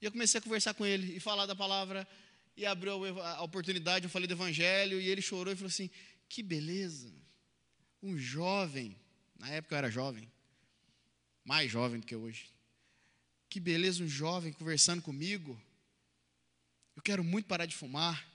[0.01, 2.07] E eu comecei a conversar com ele e falar da palavra.
[2.55, 4.99] E abriu a oportunidade, eu falei do evangelho.
[4.99, 5.89] E ele chorou e falou assim:
[6.29, 7.13] Que beleza.
[8.01, 8.95] Um jovem.
[9.39, 10.31] Na época eu era jovem.
[11.43, 12.49] Mais jovem do que hoje.
[13.49, 15.59] Que beleza, um jovem conversando comigo.
[16.95, 18.25] Eu quero muito parar de fumar.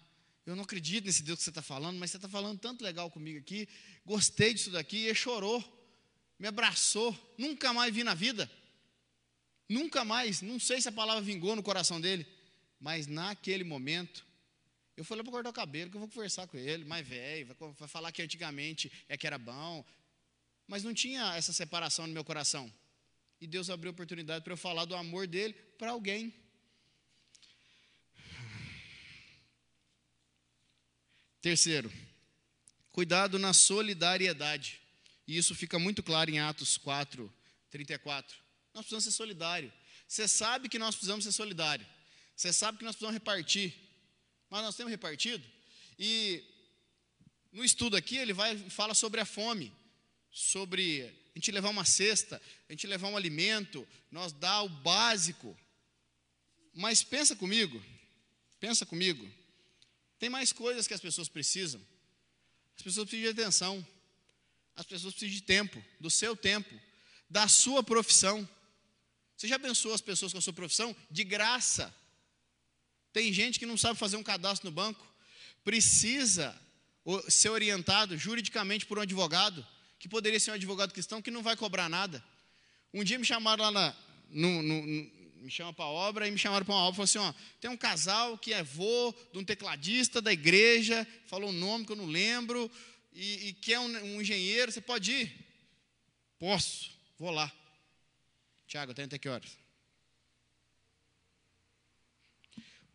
[0.45, 3.11] Eu não acredito nesse Deus que você está falando, mas você está falando tanto legal
[3.11, 3.69] comigo aqui.
[4.05, 4.97] Gostei disso daqui.
[4.97, 5.63] E ele chorou,
[6.39, 7.17] me abraçou.
[7.39, 8.51] Nunca mais vi na vida.
[9.73, 12.27] Nunca mais, não sei se a palavra vingou no coração dele,
[12.79, 14.23] mas naquele momento,
[14.95, 17.47] Eu lá para cortar o cabelo, que eu vou conversar com ele, mais velho,
[17.79, 19.83] vai, falar que antigamente é que era bom.
[20.67, 22.71] Mas não tinha essa separação no meu coração.
[23.41, 26.35] E Deus abriu oportunidade para eu falar do amor dele para alguém.
[31.41, 31.91] Terceiro,
[32.93, 34.79] cuidado na solidariedade.
[35.27, 37.33] E isso fica muito claro em Atos 4,
[37.71, 38.42] 34.
[38.75, 39.73] Nós precisamos ser solidários.
[40.09, 41.87] Você sabe que nós precisamos ser solidários.
[42.37, 43.75] Você sabe que nós precisamos repartir.
[44.51, 45.45] Mas nós temos repartido.
[45.99, 46.43] E
[47.53, 49.73] no estudo aqui ele vai fala sobre a fome,
[50.31, 51.03] sobre
[51.35, 55.57] a gente levar uma cesta, a gente levar um alimento, nós dar o básico.
[56.75, 57.83] Mas pensa comigo,
[58.59, 59.27] pensa comigo.
[60.19, 61.81] Tem mais coisas que as pessoas precisam.
[62.77, 63.87] As pessoas precisam de atenção.
[64.77, 66.75] As pessoas precisam de tempo, do seu tempo,
[67.29, 68.49] da sua profissão.
[69.43, 70.95] Você já pensou as pessoas com a sua profissão?
[71.11, 71.93] De graça.
[73.13, 75.05] Tem gente que não sabe fazer um cadastro no banco,
[75.65, 76.57] precisa
[77.29, 79.67] ser orientado juridicamente por um advogado,
[79.99, 82.25] que poderia ser um advogado cristão que não vai cobrar nada.
[82.95, 83.97] Um dia me chamaram lá na,
[84.31, 87.05] no, no, no, me chama para a obra e me chamaram para uma obra, falou
[87.05, 91.53] assim, ó, tem um casal que é vô de um tecladista da igreja, falou um
[91.53, 92.71] nome que eu não lembro,
[93.13, 95.33] e, e quer um, um, engenheiro, você pode ir?
[96.39, 97.53] Posso, vou lá.
[98.73, 99.59] Tiago, tem até que horas?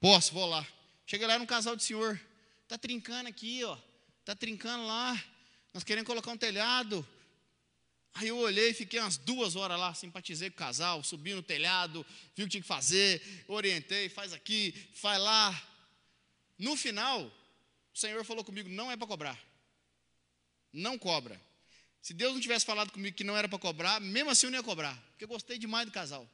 [0.02, 0.66] Posso, vou lá.
[1.06, 2.20] Chega lá, era um casal de senhor.
[2.63, 3.78] Está trincando aqui, ó.
[4.22, 5.24] Está trincando lá.
[5.76, 7.08] Nós queremos colocar um telhado.
[8.16, 12.04] Aí eu olhei, fiquei umas duas horas lá, simpatizei com o casal, subi no telhado,
[12.36, 15.63] vi o que tinha que fazer, orientei, faz aqui, faz lá.
[16.58, 17.22] No final,
[17.94, 19.40] o Senhor falou comigo: não é para cobrar.
[20.74, 21.40] Não cobra.
[22.08, 24.60] Se Deus não tivesse falado comigo que não era para cobrar, mesmo assim eu não
[24.60, 26.26] ia cobrar, porque eu gostei demais do casal.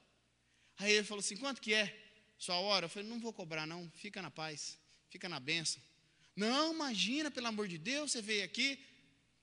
[0.77, 1.91] Aí ele falou assim: quanto que é?
[2.37, 2.85] Sua hora?
[2.85, 4.77] Eu falei: não vou cobrar, não, fica na paz,
[5.09, 5.81] fica na benção.
[6.35, 8.77] Não, imagina, pelo amor de Deus, você veio aqui.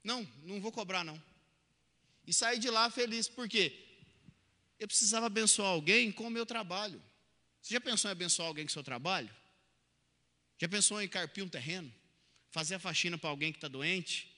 [0.04, 1.20] Não, não vou cobrar, não.
[2.24, 3.76] E saí de lá feliz, por quê?
[4.78, 7.02] Eu precisava abençoar alguém com o meu trabalho.
[7.60, 9.34] Você já pensou em abençoar alguém com o seu trabalho?
[10.60, 11.92] Já pensou em carpir um terreno?
[12.52, 14.30] Fazer a faxina para alguém que está doente?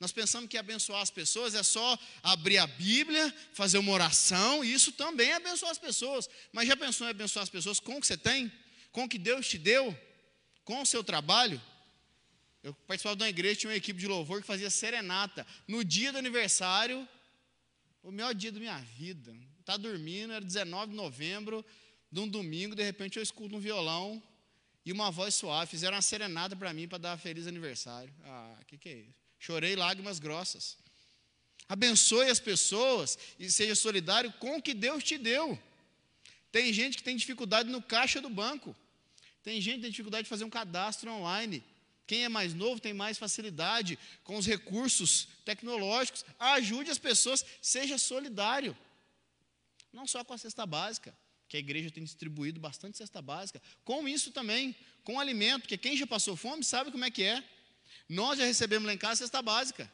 [0.00, 4.72] Nós pensamos que abençoar as pessoas é só abrir a Bíblia, fazer uma oração, e
[4.72, 6.28] isso também é abençoar as pessoas.
[6.52, 8.52] Mas já pensou em abençoar as pessoas com o que você tem?
[8.92, 9.96] Com o que Deus te deu?
[10.64, 11.60] Com o seu trabalho?
[12.62, 15.44] Eu participava de uma igreja, tinha uma equipe de louvor que fazia serenata.
[15.66, 17.08] No dia do aniversário,
[18.02, 19.34] o melhor dia da minha vida.
[19.58, 21.64] Está dormindo, era 19 de novembro,
[22.10, 24.22] de um domingo, de repente eu escuto um violão
[24.84, 25.70] e uma voz suave.
[25.70, 28.14] Fizeram uma serenata para mim para dar feliz aniversário.
[28.24, 29.27] Ah, o que, que é isso?
[29.38, 30.76] Chorei lágrimas grossas.
[31.68, 35.58] Abençoe as pessoas e seja solidário com o que Deus te deu.
[36.50, 38.74] Tem gente que tem dificuldade no caixa do banco.
[39.42, 41.62] Tem gente que tem dificuldade de fazer um cadastro online.
[42.06, 46.24] Quem é mais novo tem mais facilidade com os recursos tecnológicos.
[46.38, 48.76] Ajude as pessoas, seja solidário.
[49.92, 51.14] Não só com a cesta básica,
[51.48, 54.74] que a igreja tem distribuído bastante cesta básica, com isso também,
[55.04, 57.44] com alimento, porque quem já passou fome sabe como é que é.
[58.08, 59.90] Nós já recebemos lá em casa cesta básica.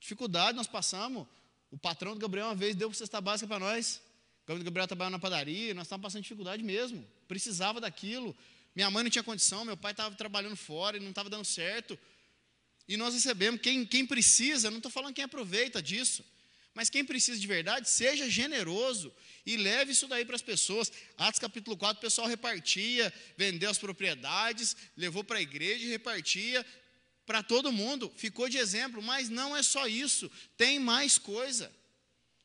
[0.00, 1.26] Dificuldade nós passamos.
[1.70, 4.00] O patrão do Gabriel uma vez deu cesta básica para nós.
[4.46, 7.06] O Gabriel trabalhava na padaria, nós estávamos passando dificuldade mesmo.
[7.26, 8.36] Precisava daquilo.
[8.74, 11.98] Minha mãe não tinha condição, meu pai estava trabalhando fora e não estava dando certo.
[12.88, 13.60] E nós recebemos.
[13.60, 16.24] Quem, quem precisa, não estou falando quem aproveita disso,
[16.74, 19.12] mas quem precisa de verdade, seja generoso
[19.46, 20.92] e leve isso daí para as pessoas.
[21.16, 26.66] Atos capítulo 4, o pessoal repartia, vendeu as propriedades, levou para a igreja e repartia
[27.26, 31.72] para todo mundo, ficou de exemplo, mas não é só isso, tem mais coisa.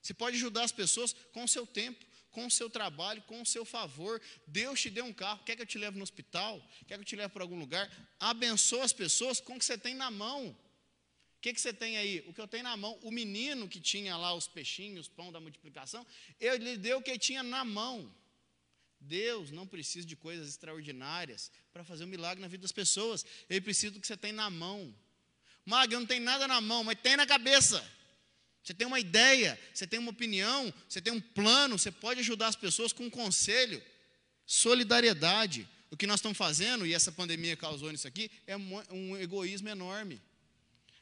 [0.02, 3.46] Você pode ajudar as pessoas com o seu tempo, com o seu trabalho, com o
[3.46, 4.22] seu favor.
[4.48, 6.62] Deus te deu um carro, quer que eu te leve no hospital?
[6.88, 7.92] Quer que eu te leve para algum lugar?
[8.20, 10.48] Abençoa as pessoas com o que você tem na mão.
[10.48, 12.24] O que, que você tem aí?
[12.28, 12.98] O que eu tenho na mão.
[13.02, 16.06] O menino que tinha lá os peixinhos, pão da multiplicação,
[16.40, 18.14] ele lhe deu o que tinha na mão.
[19.00, 23.26] Deus não precisa de coisas extraordinárias para fazer um milagre na vida das pessoas.
[23.50, 24.94] Ele precisa do que você tem na mão.
[25.66, 27.84] Mag, eu não tenho nada na mão, mas tem na cabeça.
[28.64, 32.48] Você tem uma ideia, você tem uma opinião, você tem um plano, você pode ajudar
[32.48, 33.82] as pessoas com um conselho.
[34.46, 35.68] Solidariedade.
[35.92, 40.22] O que nós estamos fazendo, e essa pandemia causou nisso aqui, é um egoísmo enorme.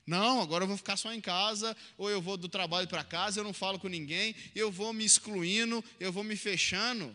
[0.05, 3.41] Não, agora eu vou ficar só em casa, ou eu vou do trabalho para casa,
[3.41, 7.13] eu não falo com ninguém, eu vou me excluindo, eu vou me fechando.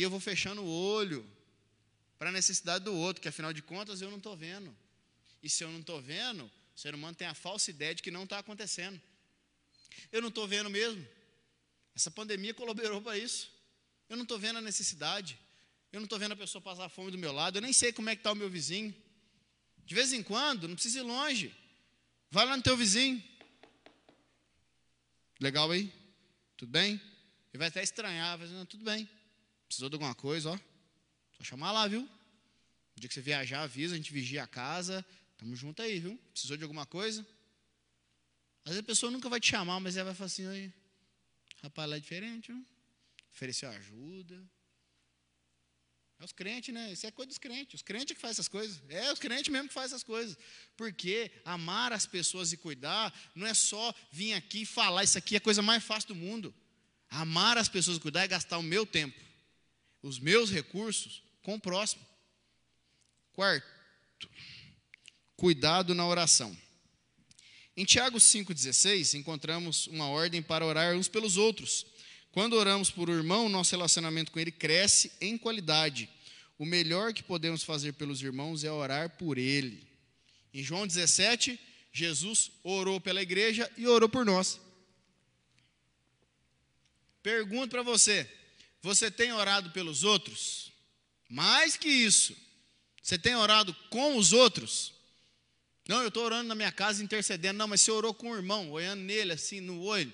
[0.00, 1.30] E eu vou fechando o olho
[2.18, 4.74] para a necessidade do outro, que afinal de contas eu não estou vendo.
[5.42, 8.10] E se eu não estou vendo, o ser humano tem a falsa ideia de que
[8.10, 8.98] não está acontecendo.
[10.10, 11.06] Eu não estou vendo mesmo.
[11.94, 13.52] Essa pandemia colaborou para isso.
[14.08, 15.38] Eu não estou vendo a necessidade.
[15.92, 17.58] Eu não estou vendo a pessoa passar fome do meu lado.
[17.58, 18.96] Eu nem sei como é que está o meu vizinho.
[19.84, 21.54] De vez em quando, não precisa ir longe.
[22.30, 23.22] Vai lá no teu vizinho.
[25.38, 25.92] Legal aí?
[26.56, 26.92] Tudo bem?
[27.52, 29.06] Ele vai até estranhar, vai dizer, tudo bem.
[29.70, 30.58] Precisou de alguma coisa, ó.
[31.36, 32.00] Só chamar lá, viu?
[32.00, 35.06] No dia que você viajar, avisa, a gente vigia a casa.
[35.38, 36.18] Tamo junto aí, viu?
[36.32, 37.24] Precisou de alguma coisa?
[38.64, 40.72] Às vezes a pessoa nunca vai te chamar, mas ela vai falar assim, oi,
[41.62, 42.66] rapaz, lá é diferente, viu?
[43.32, 44.42] Ofereceu ajuda.
[46.18, 46.92] É os crentes, né?
[46.92, 47.74] Isso é coisa dos crentes.
[47.74, 48.82] Os crentes que fazem essas coisas.
[48.88, 50.36] É os crentes mesmo que fazem essas coisas.
[50.76, 55.36] Porque amar as pessoas e cuidar não é só vir aqui e falar, isso aqui
[55.36, 56.52] é a coisa mais fácil do mundo.
[57.08, 59.29] Amar as pessoas e cuidar é gastar o meu tempo,
[60.02, 62.04] os meus recursos com o próximo.
[63.32, 64.28] Quarto,
[65.36, 66.56] cuidado na oração.
[67.76, 71.86] Em Tiago 5,16, encontramos uma ordem para orar uns pelos outros.
[72.32, 76.08] Quando oramos por um irmão, nosso relacionamento com ele cresce em qualidade.
[76.58, 79.88] O melhor que podemos fazer pelos irmãos é orar por ele.
[80.52, 81.58] Em João 17,
[81.92, 84.60] Jesus orou pela igreja e orou por nós.
[87.22, 88.28] Pergunto para você:
[88.82, 90.72] você tem orado pelos outros?
[91.28, 92.36] Mais que isso,
[93.02, 94.92] você tem orado com os outros?
[95.88, 97.58] Não, eu estou orando na minha casa intercedendo.
[97.58, 100.12] Não, mas você orou com o irmão, olhando nele assim no olho.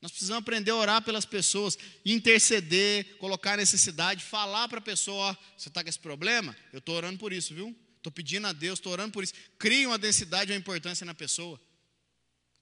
[0.00, 5.36] Nós precisamos aprender a orar pelas pessoas, interceder, colocar necessidade, falar para a pessoa: ó,
[5.56, 6.56] você está com esse problema?
[6.72, 7.76] Eu estou orando por isso, viu?
[7.96, 9.34] Estou pedindo a Deus, estou orando por isso.
[9.58, 11.60] Crie uma densidade, uma importância na pessoa.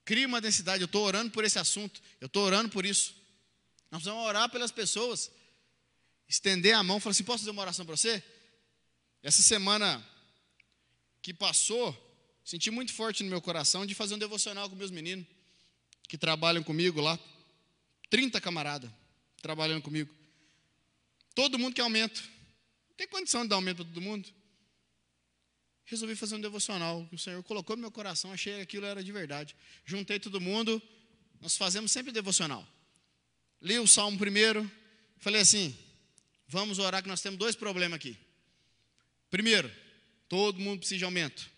[0.05, 0.81] Crie uma densidade.
[0.81, 2.01] Eu estou orando por esse assunto.
[2.19, 3.15] Eu estou orando por isso.
[3.93, 5.31] Nós precisamos orar pelas pessoas.
[6.27, 8.23] Estender a mão, falar assim: posso fazer uma oração para você?
[9.21, 10.03] Essa semana
[11.21, 11.95] que passou,
[12.43, 15.27] senti muito forte no meu coração de fazer um devocional com meus meninos
[16.09, 17.19] que trabalham comigo lá.
[18.09, 18.89] 30 camaradas
[19.43, 20.11] trabalhando comigo.
[21.35, 22.23] Todo mundo quer aumento.
[22.89, 24.27] Não tem condição de dar aumento para todo mundo.
[25.85, 29.03] Resolvi fazer um devocional que o Senhor colocou no meu coração, achei que aquilo era
[29.03, 29.55] de verdade.
[29.85, 30.81] Juntei todo mundo,
[31.39, 32.67] nós fazemos sempre devocional.
[33.63, 34.69] Li o salmo primeiro,
[35.19, 35.73] falei assim:
[36.49, 38.17] vamos orar que nós temos dois problemas aqui.
[39.31, 39.71] Primeiro,
[40.27, 41.49] todo mundo precisa de aumento.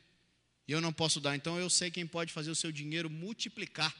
[0.68, 3.94] E eu não posso dar, então eu sei quem pode fazer o seu dinheiro multiplicar.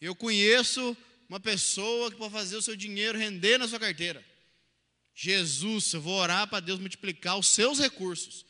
[0.00, 0.96] Eu conheço
[1.28, 4.24] uma pessoa que pode fazer o seu dinheiro render na sua carteira.
[5.12, 8.44] Jesus, eu vou orar para Deus multiplicar os seus recursos.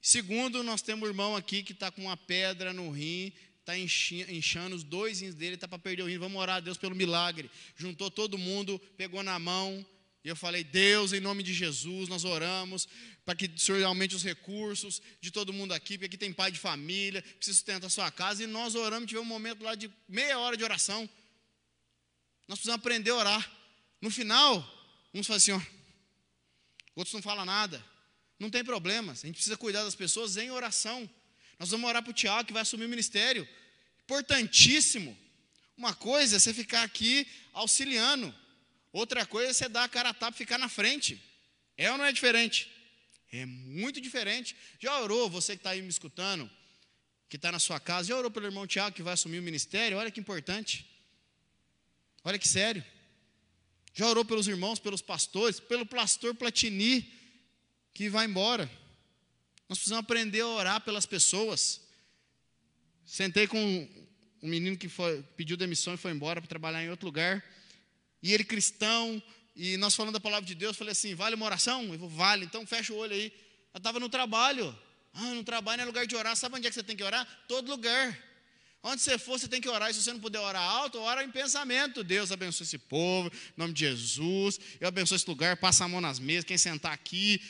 [0.00, 3.32] Segundo, nós temos um irmão aqui que está com uma pedra no rim,
[3.70, 6.16] está inchando os dois rins dele, está para perder o rim.
[6.16, 7.50] Vamos orar a Deus pelo milagre.
[7.76, 9.84] Juntou todo mundo, pegou na mão.
[10.24, 12.88] E eu falei, Deus, em nome de Jesus, nós oramos
[13.24, 16.50] para que o Senhor aumente os recursos de todo mundo aqui, porque aqui tem pai
[16.50, 19.90] de família, precisa sustentar a sua casa, e nós oramos, tivemos um momento lá de
[20.08, 21.08] meia hora de oração.
[22.48, 23.52] Nós precisamos aprender a orar.
[24.00, 24.56] No final,
[25.14, 25.60] uns falam assim, ó,
[26.96, 27.84] outros não falam nada.
[28.38, 31.08] Não tem problema, a gente precisa cuidar das pessoas em oração.
[31.58, 33.48] Nós vamos orar para o Tiago, que vai assumir o ministério.
[34.04, 35.16] Importantíssimo.
[35.76, 38.34] Uma coisa é você ficar aqui auxiliando,
[38.92, 41.22] outra coisa é você dar a cara a tapa e ficar na frente.
[41.76, 42.70] É ou não é diferente?
[43.32, 44.56] É muito diferente.
[44.80, 46.50] Já orou, você que está aí me escutando,
[47.28, 49.98] que está na sua casa, já orou pelo irmão Tiago que vai assumir o ministério?
[49.98, 50.84] Olha que importante.
[52.24, 52.84] Olha que sério.
[53.94, 57.12] Já orou pelos irmãos, pelos pastores, pelo pastor Platini,
[57.92, 58.70] que vai embora.
[59.68, 61.80] Nós precisamos aprender a orar pelas pessoas.
[63.04, 63.58] Sentei com
[64.42, 67.44] um menino que foi, pediu demissão e foi embora para trabalhar em outro lugar.
[68.22, 69.22] E ele cristão,
[69.54, 71.82] e nós falando da palavra de Deus, falei assim: vale uma oração?
[71.92, 73.32] Eu vou, vale, então fecha o olho aí.
[73.74, 74.76] Eu estava no trabalho.
[75.12, 76.36] Ah, no trabalho não é lugar de orar.
[76.36, 77.26] Sabe onde é que você tem que orar?
[77.48, 78.16] Todo lugar.
[78.82, 79.90] Onde você for, você tem que orar.
[79.90, 82.04] E se você não puder orar alto, ora em pensamento.
[82.04, 84.60] Deus abençoe esse povo, em nome de Jesus.
[84.80, 86.44] Eu abençoe esse lugar, passa a mão nas mesas.
[86.44, 87.40] Quem sentar aqui,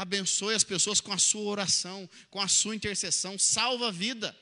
[0.00, 3.38] abençoe as pessoas com a sua oração, com a sua intercessão.
[3.38, 4.34] Salva a vida.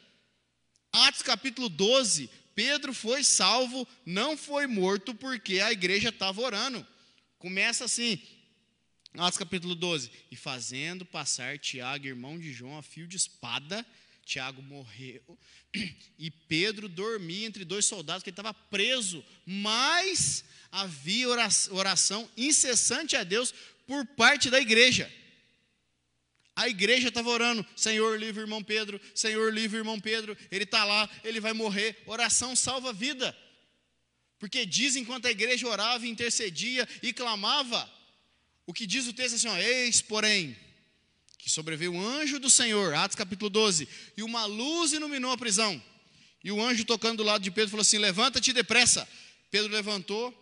[0.93, 2.31] Atos capítulo 12.
[2.55, 6.87] Pedro foi salvo, não foi morto, porque a igreja estava orando.
[7.39, 8.21] Começa assim,
[9.17, 10.11] Atos capítulo 12.
[10.31, 13.85] E fazendo passar Tiago, irmão de João, a fio de espada,
[14.25, 15.23] Tiago morreu.
[16.21, 19.25] E Pedro dormia entre dois soldados, que ele estava preso.
[19.47, 21.29] Mas havia
[21.71, 23.55] oração incessante a Deus
[23.87, 25.11] por parte da igreja.
[26.59, 31.09] A igreja estava orando, Senhor, livre irmão Pedro, Senhor, livre irmão Pedro, ele está lá,
[31.23, 32.03] ele vai morrer.
[32.05, 33.33] Oração salva vida.
[34.41, 37.89] Porque diz enquanto a igreja orava, intercedia e clamava.
[38.67, 40.57] O que diz o texto assim: ó, eis, porém,
[41.39, 45.81] que sobreveio um anjo do Senhor, Atos capítulo 12, e uma luz iluminou a prisão.
[46.43, 49.09] E o anjo tocando do lado de Pedro falou assim: Levanta-te depressa.
[49.49, 50.35] Pedro levantou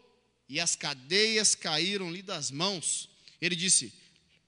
[0.49, 3.07] e as cadeias caíram-lhe das mãos.
[3.39, 3.93] Ele disse: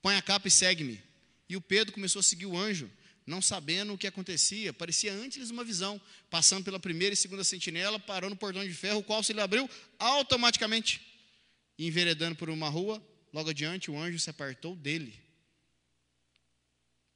[0.00, 1.07] Põe a capa e segue-me.
[1.48, 2.90] E o Pedro começou a seguir o anjo,
[3.26, 4.72] não sabendo o que acontecia.
[4.72, 8.98] Parecia antes uma visão, passando pela primeira e segunda sentinela, parou no portão de ferro,
[8.98, 9.68] o qual se lhe abriu
[9.98, 11.00] automaticamente.
[11.78, 15.14] E enveredando por uma rua, logo adiante o anjo se apartou dele.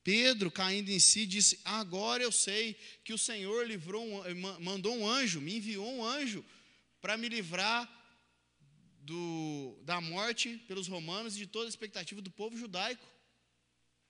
[0.05, 5.09] Pedro, caindo em si, disse: Agora eu sei que o Senhor livrou um, mandou um
[5.09, 6.45] anjo, me enviou um anjo
[7.01, 7.89] para me livrar
[9.01, 13.12] do, da morte pelos romanos e de toda a expectativa do povo judaico.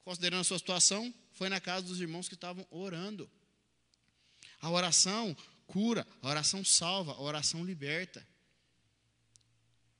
[0.05, 3.31] Considerando a sua situação, foi na casa dos irmãos que estavam orando.
[4.61, 5.37] A oração
[5.67, 8.27] cura, a oração salva, a oração liberta.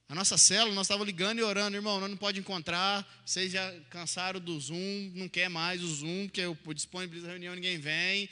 [0.09, 3.81] A nossa célula, nós estávamos ligando e orando, irmão, nós não pode encontrar, vocês já
[3.89, 8.29] cansaram do Zoom, não quer mais o Zoom, porque eu disponibilizo a reunião, ninguém vem,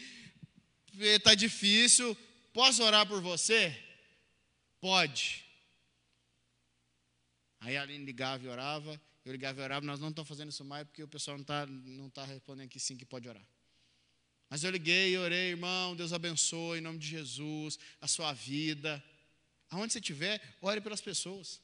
[0.98, 2.14] está difícil,
[2.52, 3.74] posso orar por você?
[4.78, 5.42] Pode.
[7.60, 9.00] Aí a Aline ligava e orava,
[9.30, 11.66] eu ligava e orava, nós não estamos fazendo isso mais porque o pessoal não está
[11.66, 13.46] não tá respondendo que sim, que pode orar.
[14.48, 19.02] Mas eu liguei e orei, irmão, Deus abençoe, em nome de Jesus, a sua vida.
[19.70, 21.60] Aonde você estiver, ore pelas pessoas.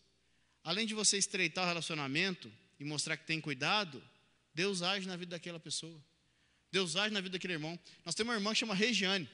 [0.62, 4.00] Além de você estreitar o relacionamento e mostrar que tem cuidado,
[4.54, 6.00] Deus age na vida daquela pessoa.
[6.70, 7.76] Deus age na vida daquele irmão.
[8.04, 9.28] Nós temos uma irmã que chama Regiane.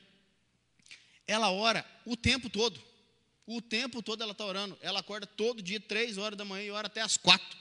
[1.27, 2.83] Ela ora o tempo todo.
[3.47, 4.79] O tempo todo ela está orando.
[4.81, 7.59] Ela acorda todo dia, três horas da manhã, e ora até as quatro.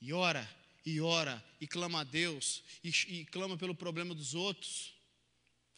[0.00, 0.48] E ora,
[0.84, 4.94] e ora, e clama a Deus, e, e clama pelo problema dos outros.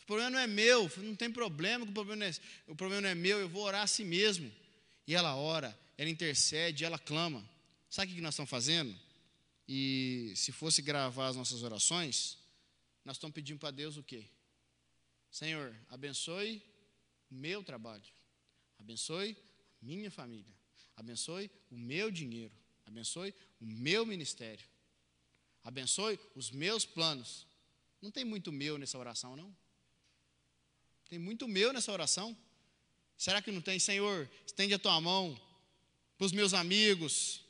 [0.02, 2.34] O problema não é meu, não tem problema, o problema não é,
[2.66, 4.50] o problema não é meu, eu vou orar a si mesmo.
[5.06, 7.48] E ela ora, ela intercede, ela clama.
[7.90, 8.94] Sabe o que nós estamos fazendo?
[9.68, 12.38] E se fosse gravar as nossas orações,
[13.04, 14.24] nós estamos pedindo para Deus o quê?
[15.30, 16.62] Senhor, abençoe
[17.30, 18.04] o meu trabalho,
[18.78, 19.36] abençoe
[19.80, 20.52] a minha família,
[20.96, 22.52] abençoe o meu dinheiro,
[22.92, 24.64] abençoe o meu ministério,
[25.64, 27.46] abençoe os meus planos.
[28.00, 29.54] Não tem muito meu nessa oração, não?
[31.08, 32.36] Tem muito meu nessa oração.
[33.16, 33.78] Será que não tem?
[33.78, 35.40] Senhor, estende a tua mão
[36.18, 37.40] para os meus amigos,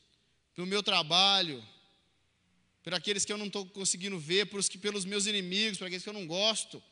[0.54, 1.62] para o meu trabalho,
[2.82, 5.86] para aqueles que eu não estou conseguindo ver, para os que, pelos meus inimigos, para
[5.86, 6.82] aqueles que eu não gosto,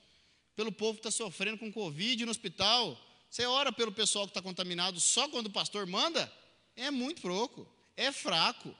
[0.56, 2.98] pelo povo que está sofrendo com Covid no hospital.
[3.28, 6.32] Você ora pelo pessoal que está contaminado só quando o pastor manda?
[6.74, 8.74] É muito pouco, é fraco.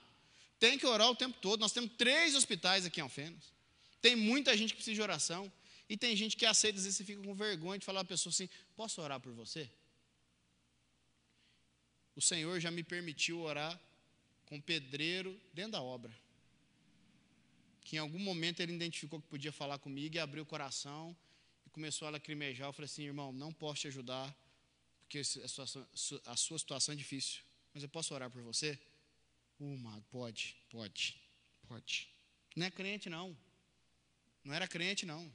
[0.59, 1.59] Tem que orar o tempo todo.
[1.59, 3.51] Nós temos três hospitais aqui em Alfenas.
[4.01, 5.51] Tem muita gente que precisa de oração.
[5.89, 8.31] E tem gente que aceita, às vezes você fica com vergonha de falar a pessoa
[8.31, 9.69] assim: posso orar por você?
[12.15, 13.79] o Senhor já me permitiu orar
[14.45, 16.11] com pedreiro dentro da obra.
[17.83, 21.15] Que em algum momento ele identificou que podia falar comigo e abriu o coração
[21.65, 22.67] e começou a lacrimejar.
[22.67, 24.35] Eu falei assim, irmão, não posso te ajudar,
[25.01, 27.41] porque a a sua situação é difícil.
[27.73, 28.77] Mas eu posso orar por você?
[29.61, 31.21] Uma, pode, pode,
[31.67, 32.09] pode.
[32.55, 33.37] Não é crente, não.
[34.43, 35.31] Não era crente, não.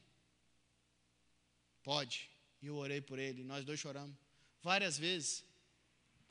[1.84, 2.28] Pode.
[2.60, 4.16] E eu orei por ele, nós dois choramos.
[4.64, 5.44] Várias vezes.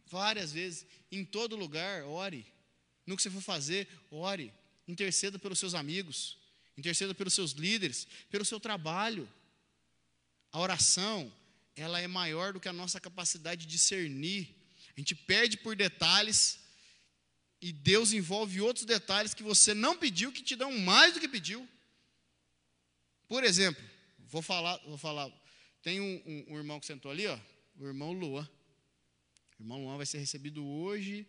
[0.08, 2.46] Várias vezes, em todo lugar, ore.
[3.08, 4.54] No que você for fazer, ore.
[4.86, 6.38] Interceda pelos seus amigos,
[6.78, 9.26] interceda pelos seus líderes, pelo seu trabalho.
[10.52, 11.32] A oração,
[11.78, 14.54] ela é maior do que a nossa capacidade de discernir.
[14.98, 16.65] A gente perde por detalhes
[17.66, 21.28] e Deus envolve outros detalhes que você não pediu, que te dão mais do que
[21.28, 21.68] pediu.
[23.28, 23.84] Por exemplo,
[24.20, 25.32] vou falar, vou falar.
[25.82, 27.40] Tem um, um, um irmão que sentou ali, ó,
[27.80, 28.48] o irmão Lua.
[29.58, 31.28] O irmão Luan vai ser recebido hoje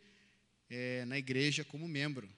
[0.68, 2.28] é, na igreja como membro.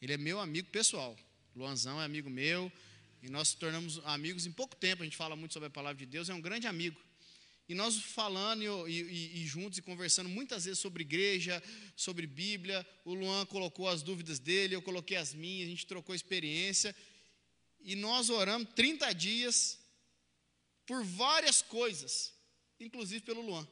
[0.00, 1.14] Ele é meu amigo pessoal.
[1.54, 2.72] Luanzão é amigo meu.
[3.22, 5.02] E nós nos tornamos amigos em pouco tempo.
[5.02, 6.30] A gente fala muito sobre a palavra de Deus.
[6.30, 6.98] É um grande amigo.
[7.68, 11.60] E nós falando e, e, e, juntos e conversando muitas vezes sobre igreja,
[11.96, 12.86] sobre Bíblia.
[13.04, 16.94] O Luan colocou as dúvidas dele, eu coloquei as minhas, a gente trocou experiência.
[17.80, 19.80] E nós oramos 30 dias
[20.86, 22.32] por várias coisas,
[22.78, 23.66] inclusive pelo Luan.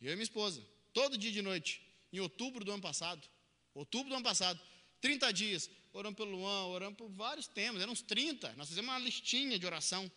[0.00, 1.82] Eu e minha esposa, todo dia de noite,
[2.12, 3.28] em outubro do ano passado.
[3.74, 4.60] Outubro do ano passado,
[5.00, 8.52] 30 dias, orando pelo Luan, orando por vários temas, eram uns 30.
[8.54, 10.10] Nós fizemos uma listinha de oração.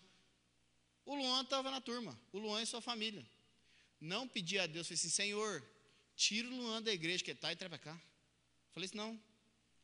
[1.07, 3.25] O Luan estava na turma, o Luan e sua família.
[3.99, 5.63] Não pedi a Deus, falei assim, Senhor,
[6.15, 7.99] tira o Luan da igreja que está e traz para cá.
[8.73, 9.19] Falei assim, não,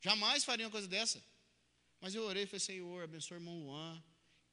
[0.00, 1.20] jamais faria uma coisa dessa.
[2.00, 4.00] Mas eu orei e falei, Senhor, abençoe o irmão Luan,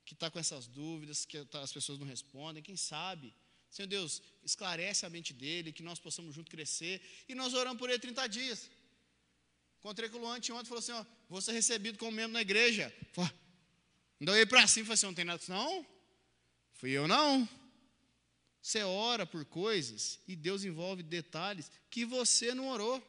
[0.03, 3.31] que está com essas dúvidas, que tá, as pessoas não respondem, quem sabe
[3.71, 7.01] Senhor Deus, esclarece a mente dele, que nós possamos junto crescer.
[7.27, 8.69] E nós oramos por ele 30 dias.
[9.79, 12.41] Encontrei com o Luan ontem e falou assim: ó, vou ser recebido como membro na
[12.41, 12.93] igreja.
[14.19, 15.85] Então eu ia para cima e falei assim: não tem nada não?
[16.81, 17.47] Fui eu não.
[18.59, 22.99] Você ora por coisas e Deus envolve detalhes que você não orou.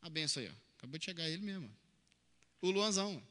[0.00, 0.52] A benção aí, ó.
[0.78, 1.70] Acabou de chegar ele mesmo.
[2.62, 3.22] O Luanzão.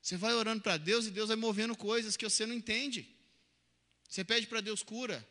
[0.00, 3.06] Você vai orando para Deus e Deus vai movendo coisas que você não entende.
[4.08, 5.22] Você pede para Deus cura,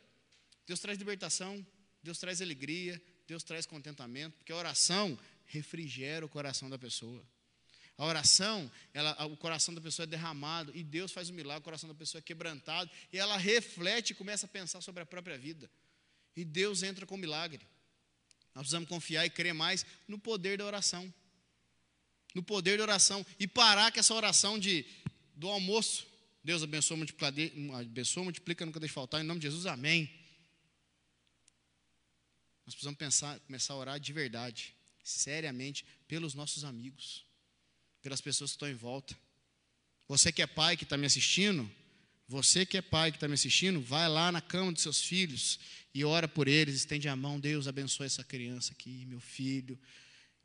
[0.64, 1.66] Deus traz libertação,
[2.00, 7.26] Deus traz alegria, Deus traz contentamento, porque a oração refrigera o coração da pessoa.
[8.00, 11.60] A oração, ela, o coração da pessoa é derramado e Deus faz o um milagre,
[11.60, 15.06] o coração da pessoa é quebrantado e ela reflete e começa a pensar sobre a
[15.06, 15.70] própria vida.
[16.34, 17.60] E Deus entra com milagre.
[18.54, 21.12] Nós precisamos confiar e crer mais no poder da oração.
[22.34, 23.24] No poder da oração.
[23.38, 24.86] E parar com essa oração de,
[25.36, 26.06] do almoço.
[26.42, 27.28] Deus abençoa, multiplica,
[27.78, 29.20] abençoa, multiplica, nunca deixe faltar.
[29.20, 30.08] Em nome de Jesus, amém.
[32.64, 34.74] Nós precisamos pensar, começar a orar de verdade,
[35.04, 37.28] seriamente, pelos nossos amigos,
[38.02, 39.16] pelas pessoas que estão em volta.
[40.08, 41.70] Você que é pai que está me assistindo,
[42.26, 45.58] você que é pai que está me assistindo, vai lá na cama dos seus filhos
[45.92, 49.78] e ora por eles, estende a mão, Deus abençoe essa criança aqui, meu filho.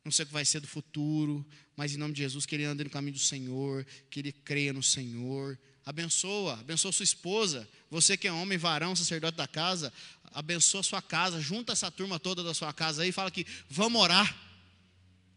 [0.03, 1.45] Não sei o que vai ser do futuro,
[1.75, 4.71] mas em nome de Jesus, que ele ande no caminho do Senhor, que ele creia
[4.71, 5.57] no Senhor.
[5.83, 7.67] Abençoa, abençoa sua esposa.
[7.89, 9.91] Você que é homem, varão, sacerdote da casa,
[10.25, 13.99] abençoa sua casa, junta essa turma toda da sua casa aí e fala que vamos
[13.99, 14.35] orar.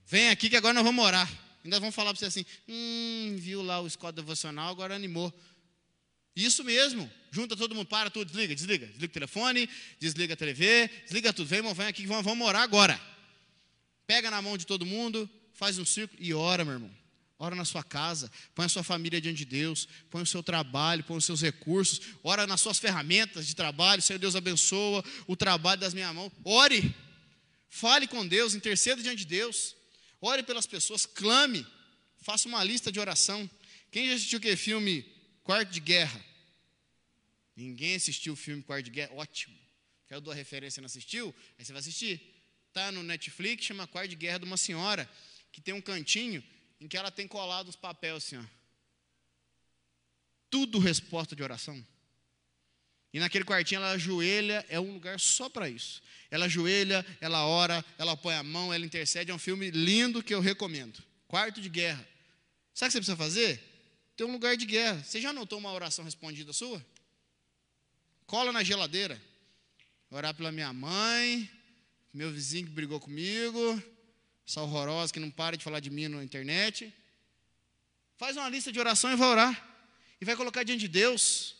[0.07, 1.48] Vem aqui que agora nós vamos orar.
[1.69, 5.33] Ainda vamos falar para você assim: hum, viu lá o escola devocional, agora animou.
[6.35, 7.11] Isso mesmo.
[7.31, 8.87] Junta todo mundo, para tudo, desliga, desliga.
[8.87, 9.69] Desliga o telefone,
[10.01, 11.47] desliga a TV, desliga tudo.
[11.47, 12.99] Vem, irmão, vem aqui que vamos, vamos orar agora.
[14.07, 16.91] Pega na mão de todo mundo, faz um círculo e ora, meu irmão.
[17.39, 21.05] Ora na sua casa, põe a sua família diante de Deus, põe o seu trabalho,
[21.05, 25.81] põe os seus recursos, ora nas suas ferramentas de trabalho, Senhor Deus abençoa o trabalho
[25.81, 26.33] das minhas mãos.
[26.45, 26.95] Ore,
[27.69, 29.77] fale com Deus, interceda diante de Deus,
[30.21, 31.67] ore pelas pessoas, clame,
[32.21, 33.49] faça uma lista de oração.
[33.91, 35.03] Quem já assistiu aquele filme
[35.43, 36.25] Quarto de Guerra?
[37.57, 39.15] Ninguém assistiu o filme Quarto de Guerra?
[39.15, 39.57] Ótimo.
[40.07, 41.35] Quer eu dou a referência e não assistiu?
[41.59, 42.21] Aí você vai assistir.
[42.69, 45.11] Está no Netflix, chama Quarto de Guerra de uma senhora,
[45.51, 46.43] que tem um cantinho
[46.81, 48.45] em que ela tem colado uns papéis assim, ó.
[50.51, 51.85] Tudo resposta de oração.
[53.13, 56.03] E naquele quartinho ela ajoelha, é um lugar só para isso.
[56.31, 59.31] Ela ajoelha, ela ora, ela põe a mão, ela intercede.
[59.31, 61.03] É um filme lindo que eu recomendo.
[61.27, 62.07] Quarto de guerra.
[62.75, 63.61] Sabe o que você precisa fazer?
[64.17, 65.03] Ter um lugar de guerra.
[65.03, 66.85] Você já notou uma oração respondida sua?
[68.29, 69.21] cola na geladeira.
[70.11, 71.51] Orar pela minha mãe,
[72.13, 73.83] meu vizinho que brigou comigo,
[74.47, 76.95] essa horrorosa que não para de falar de mim na internet.
[78.17, 79.69] Faz uma lista de oração e vai orar.
[80.21, 81.57] E vai colocar diante de Deus.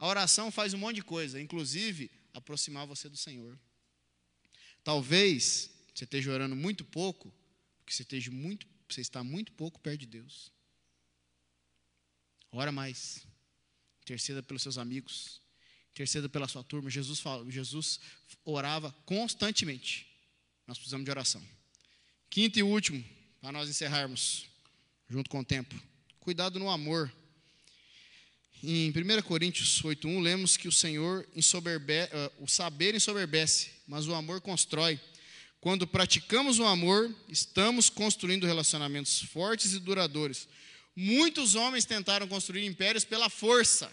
[0.00, 3.60] A oração faz um monte de coisa, inclusive aproximar você do Senhor.
[4.82, 7.30] Talvez você esteja orando muito pouco,
[7.78, 10.50] porque você, esteja muito, você está muito pouco perto de Deus.
[12.50, 13.26] Ora mais.
[14.00, 15.42] Interceda pelos seus amigos.
[15.90, 16.88] Interceda pela sua turma.
[16.88, 18.00] Jesus, fala, Jesus
[18.42, 20.06] orava constantemente.
[20.66, 21.46] Nós precisamos de oração.
[22.30, 23.04] Quinto e último,
[23.38, 24.46] para nós encerrarmos,
[25.10, 25.78] junto com o tempo.
[26.20, 27.12] Cuidado no amor.
[28.62, 34.40] Em 1 Coríntios 8:1 lemos que o Senhor uh, o saber ensoberbece, mas o amor
[34.40, 35.00] constrói.
[35.60, 40.48] Quando praticamos o amor, estamos construindo relacionamentos fortes e duradouros.
[40.96, 43.90] Muitos homens tentaram construir impérios pela força,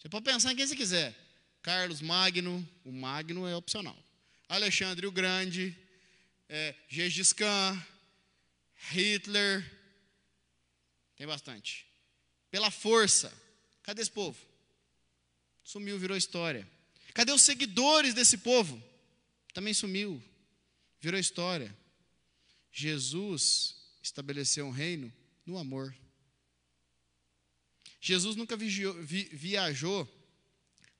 [0.00, 1.14] você pode pensar em quem você quiser.
[1.60, 3.96] Carlos Magno, o Magno é opcional.
[4.48, 5.76] Alexandre o Grande,
[6.48, 7.86] é, Gengis Khan,
[8.88, 9.70] Hitler,
[11.16, 11.86] tem bastante.
[12.50, 13.32] Pela força.
[13.82, 14.38] Cadê esse povo?
[15.64, 16.68] Sumiu, virou história.
[17.14, 18.82] Cadê os seguidores desse povo?
[19.52, 20.22] Também sumiu,
[21.00, 21.76] virou história.
[22.72, 25.12] Jesus estabeleceu um reino
[25.44, 25.94] no amor.
[28.00, 30.08] Jesus nunca viajou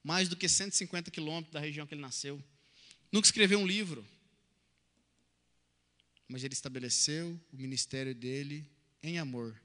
[0.02, 2.42] mais do que 150 quilômetros da região que ele nasceu.
[3.10, 4.06] Nunca escreveu um livro.
[6.28, 8.68] Mas ele estabeleceu o ministério dele
[9.02, 9.60] em amor.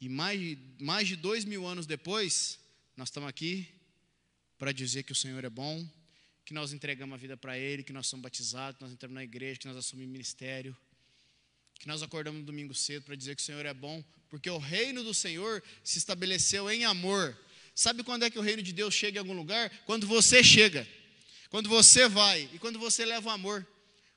[0.00, 2.58] E mais, mais de dois mil anos depois,
[2.96, 3.66] nós estamos aqui
[4.58, 5.88] para dizer que o Senhor é bom,
[6.44, 9.24] que nós entregamos a vida para Ele, que nós somos batizados, que nós entramos na
[9.24, 10.76] igreja, que nós assumimos ministério,
[11.78, 14.58] que nós acordamos no domingo cedo para dizer que o Senhor é bom, porque o
[14.58, 17.36] reino do Senhor se estabeleceu em amor.
[17.74, 19.70] Sabe quando é que o reino de Deus chega em algum lugar?
[19.84, 20.86] Quando você chega,
[21.50, 23.66] quando você vai e quando você leva o amor,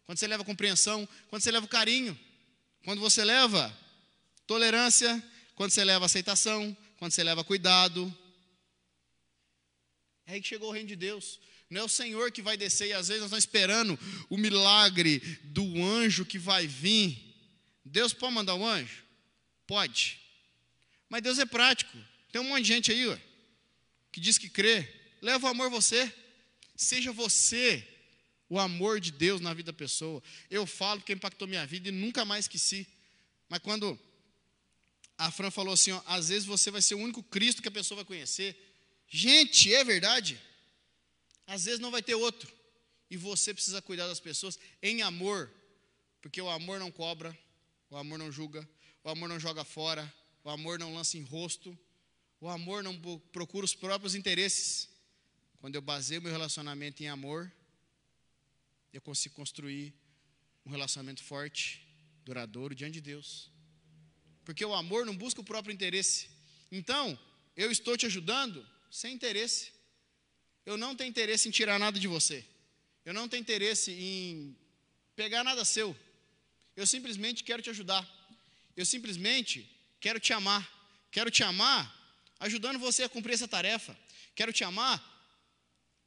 [0.06, 2.18] quando você leva a compreensão, quando você leva o carinho,
[2.84, 3.76] quando você leva
[4.48, 5.24] tolerância,
[5.60, 8.18] quando você leva aceitação, quando você leva cuidado.
[10.26, 11.38] É aí que chegou o reino de Deus.
[11.70, 14.00] Não é o Senhor que vai descer e às vezes nós estamos esperando
[14.30, 17.36] o milagre do anjo que vai vir.
[17.84, 19.04] Deus pode mandar um anjo?
[19.68, 20.22] Pode.
[21.10, 21.98] Mas Deus é prático.
[22.32, 23.22] Tem um monte de gente aí,
[24.14, 24.88] que diz que crê.
[25.22, 26.10] Leva o amor você.
[26.74, 27.86] Seja você
[28.48, 30.24] o amor de Deus na vida da pessoa.
[30.50, 32.88] Eu falo que impactou minha vida e nunca mais esqueci.
[33.50, 34.00] Mas quando
[35.20, 37.72] a Fran falou assim, ó, às vezes você vai ser o único Cristo que a
[37.72, 38.58] pessoa vai conhecer.
[39.06, 40.40] Gente, é verdade.
[41.46, 42.50] Às vezes não vai ter outro.
[43.12, 45.52] E você precisa cuidar das pessoas em amor,
[46.22, 47.38] porque o amor não cobra,
[47.90, 48.68] o amor não julga,
[49.04, 50.12] o amor não joga fora,
[50.42, 51.78] o amor não lança em rosto,
[52.40, 52.98] o amor não
[53.34, 54.88] procura os próprios interesses.
[55.60, 57.52] Quando eu baseio meu relacionamento em amor,
[58.94, 59.94] eu consigo construir
[60.66, 61.86] um relacionamento forte,
[62.24, 63.52] duradouro diante de Deus.
[64.50, 66.28] Porque o amor não busca o próprio interesse.
[66.72, 67.06] Então,
[67.56, 69.72] eu estou te ajudando sem interesse.
[70.66, 72.44] Eu não tenho interesse em tirar nada de você.
[73.06, 74.58] Eu não tenho interesse em
[75.16, 75.96] pegar nada seu.
[76.76, 78.04] Eu simplesmente quero te ajudar.
[78.76, 79.70] Eu simplesmente
[80.00, 80.68] quero te amar.
[81.12, 81.84] Quero te amar
[82.40, 83.96] ajudando você a cumprir essa tarefa.
[84.34, 84.98] Quero te amar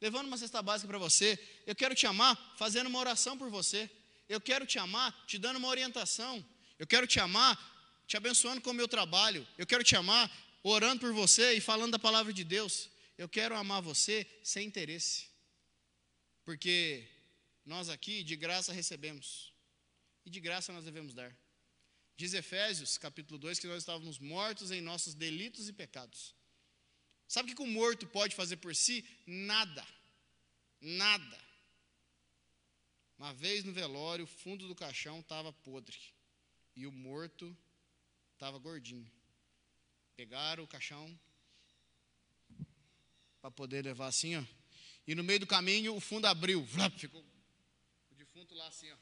[0.01, 1.39] levando uma cesta básica para você.
[1.65, 3.89] Eu quero te amar fazendo uma oração por você.
[4.27, 6.45] Eu quero te amar te dando uma orientação.
[6.77, 7.72] Eu quero te amar
[8.07, 9.47] te abençoando com o meu trabalho.
[9.57, 10.31] Eu quero te amar
[10.61, 12.89] orando por você e falando da palavra de Deus.
[13.17, 15.27] Eu quero amar você sem interesse.
[16.45, 17.07] Porque
[17.65, 19.53] nós aqui de graça recebemos.
[20.25, 21.35] E de graça nós devemos dar.
[22.15, 26.35] Diz Efésios, capítulo 2, que nós estávamos mortos em nossos delitos e pecados.
[27.27, 29.05] Sabe o que o morto pode fazer por si?
[29.25, 29.85] Nada.
[30.79, 31.39] Nada.
[33.17, 35.97] Uma vez no velório, o fundo do caixão estava podre.
[36.75, 37.55] E o morto
[38.33, 39.09] estava gordinho.
[40.15, 41.19] Pegaram o caixão
[43.41, 44.43] para poder levar assim, ó.
[45.05, 46.65] E no meio do caminho o fundo abriu.
[46.97, 47.21] ficou
[48.11, 48.97] o defunto lá assim, ó.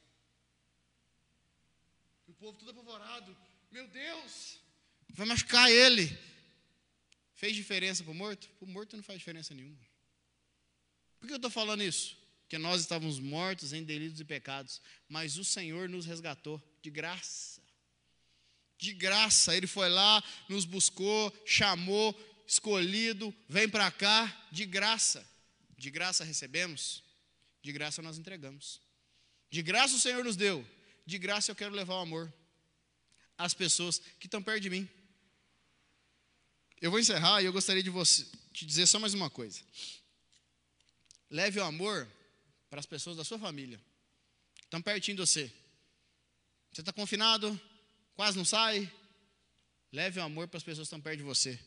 [2.27, 3.35] E o povo tudo apavorado.
[3.71, 4.59] Meu Deus!
[5.09, 6.17] Vai machucar ele.
[7.33, 8.49] Fez diferença para o morto?
[8.49, 9.79] Para o morto não faz diferença nenhuma.
[11.19, 12.17] Por que eu estou falando isso?
[12.41, 17.60] Porque nós estávamos mortos em delitos e pecados, mas o Senhor nos resgatou de graça.
[18.81, 25.23] De graça, Ele foi lá, nos buscou, chamou, escolhido, vem para cá, de graça.
[25.77, 27.03] De graça recebemos,
[27.61, 28.81] de graça nós entregamos.
[29.51, 30.67] De graça o Senhor nos deu,
[31.05, 32.33] de graça eu quero levar o amor
[33.37, 34.89] às pessoas que estão perto de mim.
[36.81, 39.61] Eu vou encerrar e eu gostaria de você, te dizer só mais uma coisa.
[41.29, 42.09] Leve o amor
[42.67, 43.79] para as pessoas da sua família,
[44.63, 45.53] estão pertinho de você.
[46.73, 47.59] Você está confinado,
[48.21, 48.87] quase não sai.
[49.91, 51.59] Leve o amor para as pessoas que estão perto de você,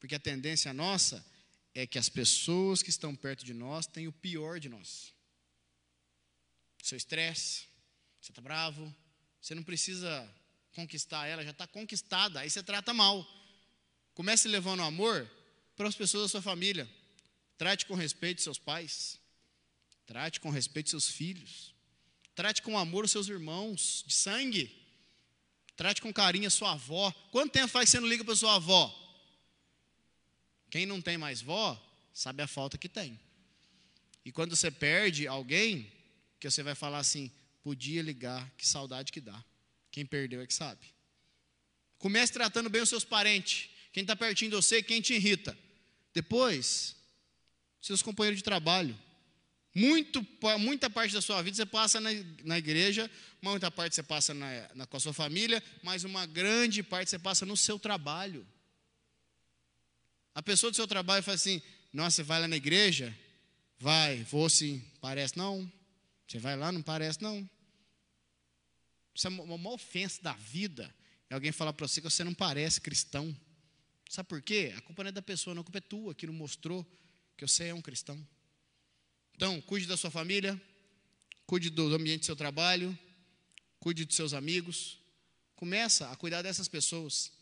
[0.00, 1.24] porque a tendência nossa
[1.72, 5.14] é que as pessoas que estão perto de nós têm o pior de nós.
[6.82, 7.68] Seu estresse,
[8.20, 8.92] você está bravo,
[9.40, 10.28] você não precisa
[10.74, 13.24] conquistar ela, já está conquistada, aí você trata mal.
[14.12, 15.30] Comece levando amor
[15.76, 16.90] para as pessoas da sua família.
[17.56, 19.16] Trate com respeito seus pais.
[20.06, 21.72] Trate com respeito seus filhos.
[22.34, 24.79] Trate com amor os seus irmãos de sangue.
[25.80, 27.10] Trate com carinho a sua avó.
[27.32, 28.94] Quanto tempo faz que você não liga para sua avó?
[30.70, 31.74] Quem não tem mais vó,
[32.12, 33.18] sabe a falta que tem.
[34.22, 35.90] E quando você perde alguém,
[36.38, 39.42] que você vai falar assim, podia ligar, que saudade que dá.
[39.90, 40.84] Quem perdeu é que sabe.
[41.96, 45.56] Comece tratando bem os seus parentes, quem está pertinho de você, quem te irrita.
[46.12, 46.94] Depois,
[47.80, 48.94] seus companheiros de trabalho.
[49.74, 50.26] Muito,
[50.58, 52.10] muita parte da sua vida você passa na,
[52.44, 53.08] na igreja,
[53.40, 57.18] muita parte você passa na, na, com a sua família, mas uma grande parte você
[57.18, 58.46] passa no seu trabalho.
[60.34, 61.62] A pessoa do seu trabalho fala assim:
[61.92, 63.16] Nossa, você vai lá na igreja?
[63.78, 64.84] Vai, vou sim.
[65.00, 65.70] Parece não.
[66.26, 67.48] Você vai lá, não parece não.
[69.14, 70.92] Isso é uma, uma ofensa da vida.
[71.28, 73.34] É alguém falar para você que você não parece cristão.
[74.08, 74.74] Sabe por quê?
[74.76, 75.62] A culpa não é da pessoa, não.
[75.62, 76.84] A culpa é tua, que não mostrou
[77.36, 78.26] que você é um cristão.
[79.40, 80.60] Então, cuide da sua família,
[81.46, 82.96] cuide do ambiente do seu trabalho,
[83.78, 84.98] cuide dos seus amigos.
[85.56, 87.32] Começa a cuidar dessas pessoas.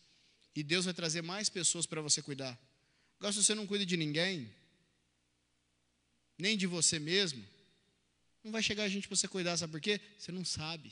[0.54, 2.56] E Deus vai trazer mais pessoas para você cuidar.
[3.18, 4.48] Agora, se você não cuida de ninguém,
[6.38, 7.44] nem de você mesmo,
[8.44, 10.00] não vai chegar a gente para você cuidar, sabe por quê?
[10.16, 10.90] Você não sabe.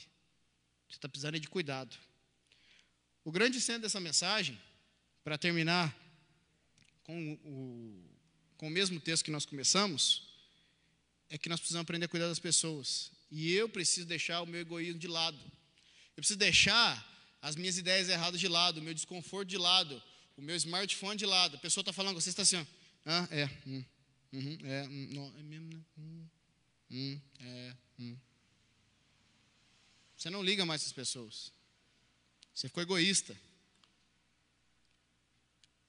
[0.89, 1.95] Você está precisando de cuidado.
[3.23, 4.59] O grande centro dessa mensagem,
[5.23, 5.95] para terminar
[7.03, 8.03] com o,
[8.57, 10.26] com o mesmo texto que nós começamos,
[11.29, 13.11] é que nós precisamos aprender a cuidar das pessoas.
[13.29, 15.37] E eu preciso deixar o meu egoísmo de lado.
[16.15, 17.05] Eu preciso deixar
[17.41, 20.01] as minhas ideias erradas de lado, o meu desconforto de lado,
[20.35, 21.55] o meu smartphone de lado.
[21.55, 22.65] A pessoa está falando, você está assim, ó,
[23.05, 23.85] ah, é, hum,
[24.33, 25.81] uhum, é, hum, não, é mesmo, né?
[25.97, 26.27] Hum,
[26.91, 28.17] hum, é, hum.
[30.17, 31.51] Você não liga mais as pessoas.
[32.53, 33.37] Você ficou egoísta.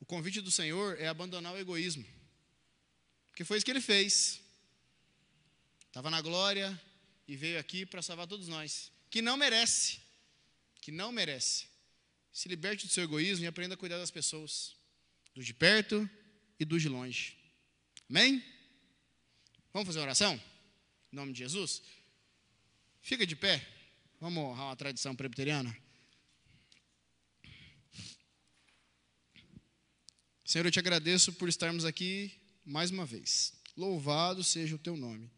[0.00, 2.04] O convite do Senhor é abandonar o egoísmo.
[3.30, 4.40] Porque foi isso que ele fez.
[5.98, 6.80] Estava na glória
[7.26, 8.92] e veio aqui para salvar todos nós.
[9.10, 9.98] Que não merece.
[10.80, 11.66] Que não merece.
[12.32, 14.76] Se liberte do seu egoísmo e aprenda a cuidar das pessoas,
[15.34, 16.08] dos de perto
[16.56, 17.36] e dos de longe.
[18.08, 18.40] Amém?
[19.72, 20.40] Vamos fazer uma oração?
[21.12, 21.82] Em nome de Jesus?
[23.02, 23.66] Fica de pé.
[24.20, 25.76] Vamos honrar uma tradição presbiteriana?
[30.44, 33.52] Senhor, eu te agradeço por estarmos aqui mais uma vez.
[33.76, 35.36] Louvado seja o teu nome.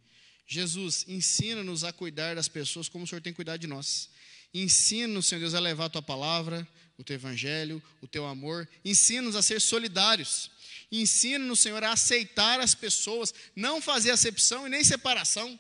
[0.53, 4.11] Jesus, ensina-nos a cuidar das pessoas como o Senhor tem cuidado de nós.
[4.53, 6.67] Ensina-nos, Senhor Deus, a levar a tua palavra,
[6.99, 8.69] o teu evangelho, o teu amor.
[8.85, 10.51] Ensina-nos a ser solidários.
[10.91, 15.57] Ensina-nos, Senhor, a aceitar as pessoas, não fazer acepção e nem separação.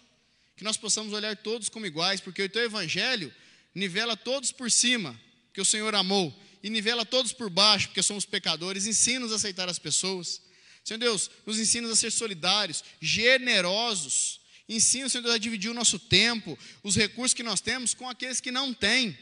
[0.56, 3.32] Que nós possamos olhar todos como iguais, porque o teu evangelho
[3.72, 5.16] nivela todos por cima,
[5.54, 8.86] que o Senhor amou, e nivela todos por baixo, porque somos pecadores.
[8.86, 10.42] Ensina-nos a aceitar as pessoas.
[10.82, 14.39] Senhor Deus, nos ensina a ser solidários, generosos
[14.70, 18.40] Ensina, Senhor Deus, a dividir o nosso tempo, os recursos que nós temos com aqueles
[18.40, 19.18] que não têm.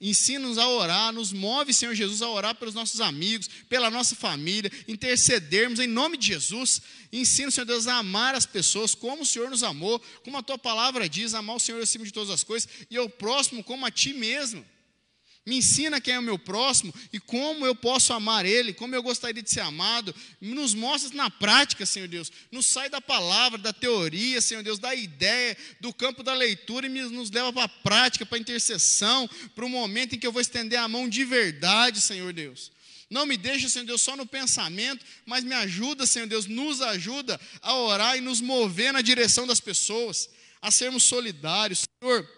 [0.00, 4.72] Ensina-nos a orar, nos move, Senhor Jesus, a orar pelos nossos amigos, pela nossa família,
[4.88, 6.80] intercedermos em nome de Jesus.
[7.12, 10.56] Ensina, Senhor Deus, a amar as pessoas como o Senhor nos amou, como a tua
[10.56, 13.90] palavra diz, amar o Senhor acima de todas as coisas e ao próximo como a
[13.90, 14.64] ti mesmo.
[15.46, 19.02] Me ensina quem é o meu próximo e como eu posso amar ele, como eu
[19.02, 20.12] gostaria de ser amado.
[20.40, 22.32] Nos mostra na prática, Senhor Deus.
[22.50, 26.90] Nos sai da palavra, da teoria, Senhor Deus, da ideia, do campo da leitura e
[26.90, 30.42] nos leva para a prática, para a intercessão, para o momento em que eu vou
[30.42, 32.72] estender a mão de verdade, Senhor Deus.
[33.08, 37.40] Não me deixe, Senhor Deus, só no pensamento, mas me ajuda, Senhor Deus, nos ajuda
[37.62, 40.28] a orar e nos mover na direção das pessoas,
[40.60, 42.28] a sermos solidários, Senhor.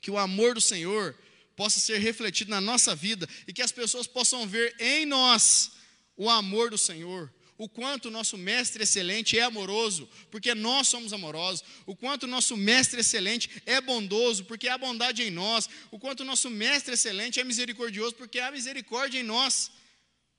[0.00, 1.14] Que o amor do Senhor
[1.60, 5.72] possa ser refletido na nossa vida e que as pessoas possam ver em nós
[6.16, 11.12] o amor do Senhor, o quanto o nosso mestre excelente é amoroso, porque nós somos
[11.12, 15.98] amorosos, o quanto o nosso mestre excelente é bondoso, porque há bondade em nós, o
[15.98, 19.70] quanto o nosso mestre excelente é misericordioso, porque há misericórdia em nós,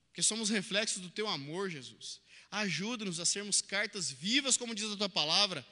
[0.07, 2.19] porque somos reflexos do teu amor, Jesus.
[2.49, 5.63] Ajuda-nos a sermos cartas vivas, como diz a tua palavra,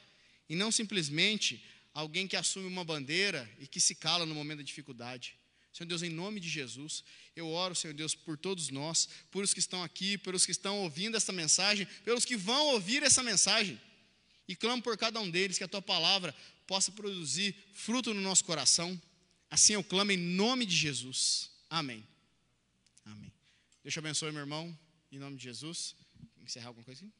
[0.47, 1.59] e não simplesmente
[1.91, 5.38] alguém que assume uma bandeira e que se cala no momento da dificuldade.
[5.71, 7.03] Senhor Deus, em nome de Jesus,
[7.35, 10.79] eu oro, Senhor Deus, por todos nós, por os que estão aqui, pelos que estão
[10.79, 13.79] ouvindo essa mensagem, pelos que vão ouvir essa mensagem.
[14.47, 18.43] E clamo por cada um deles que a tua palavra possa produzir fruto no nosso
[18.43, 18.99] coração.
[19.49, 21.51] Assim eu clamo em nome de Jesus.
[21.69, 22.05] Amém.
[23.05, 23.31] Amém.
[23.83, 24.77] Deus te abençoe, meu irmão,
[25.11, 25.95] em nome de Jesus.
[26.41, 27.18] Encerrar alguma coisa aqui?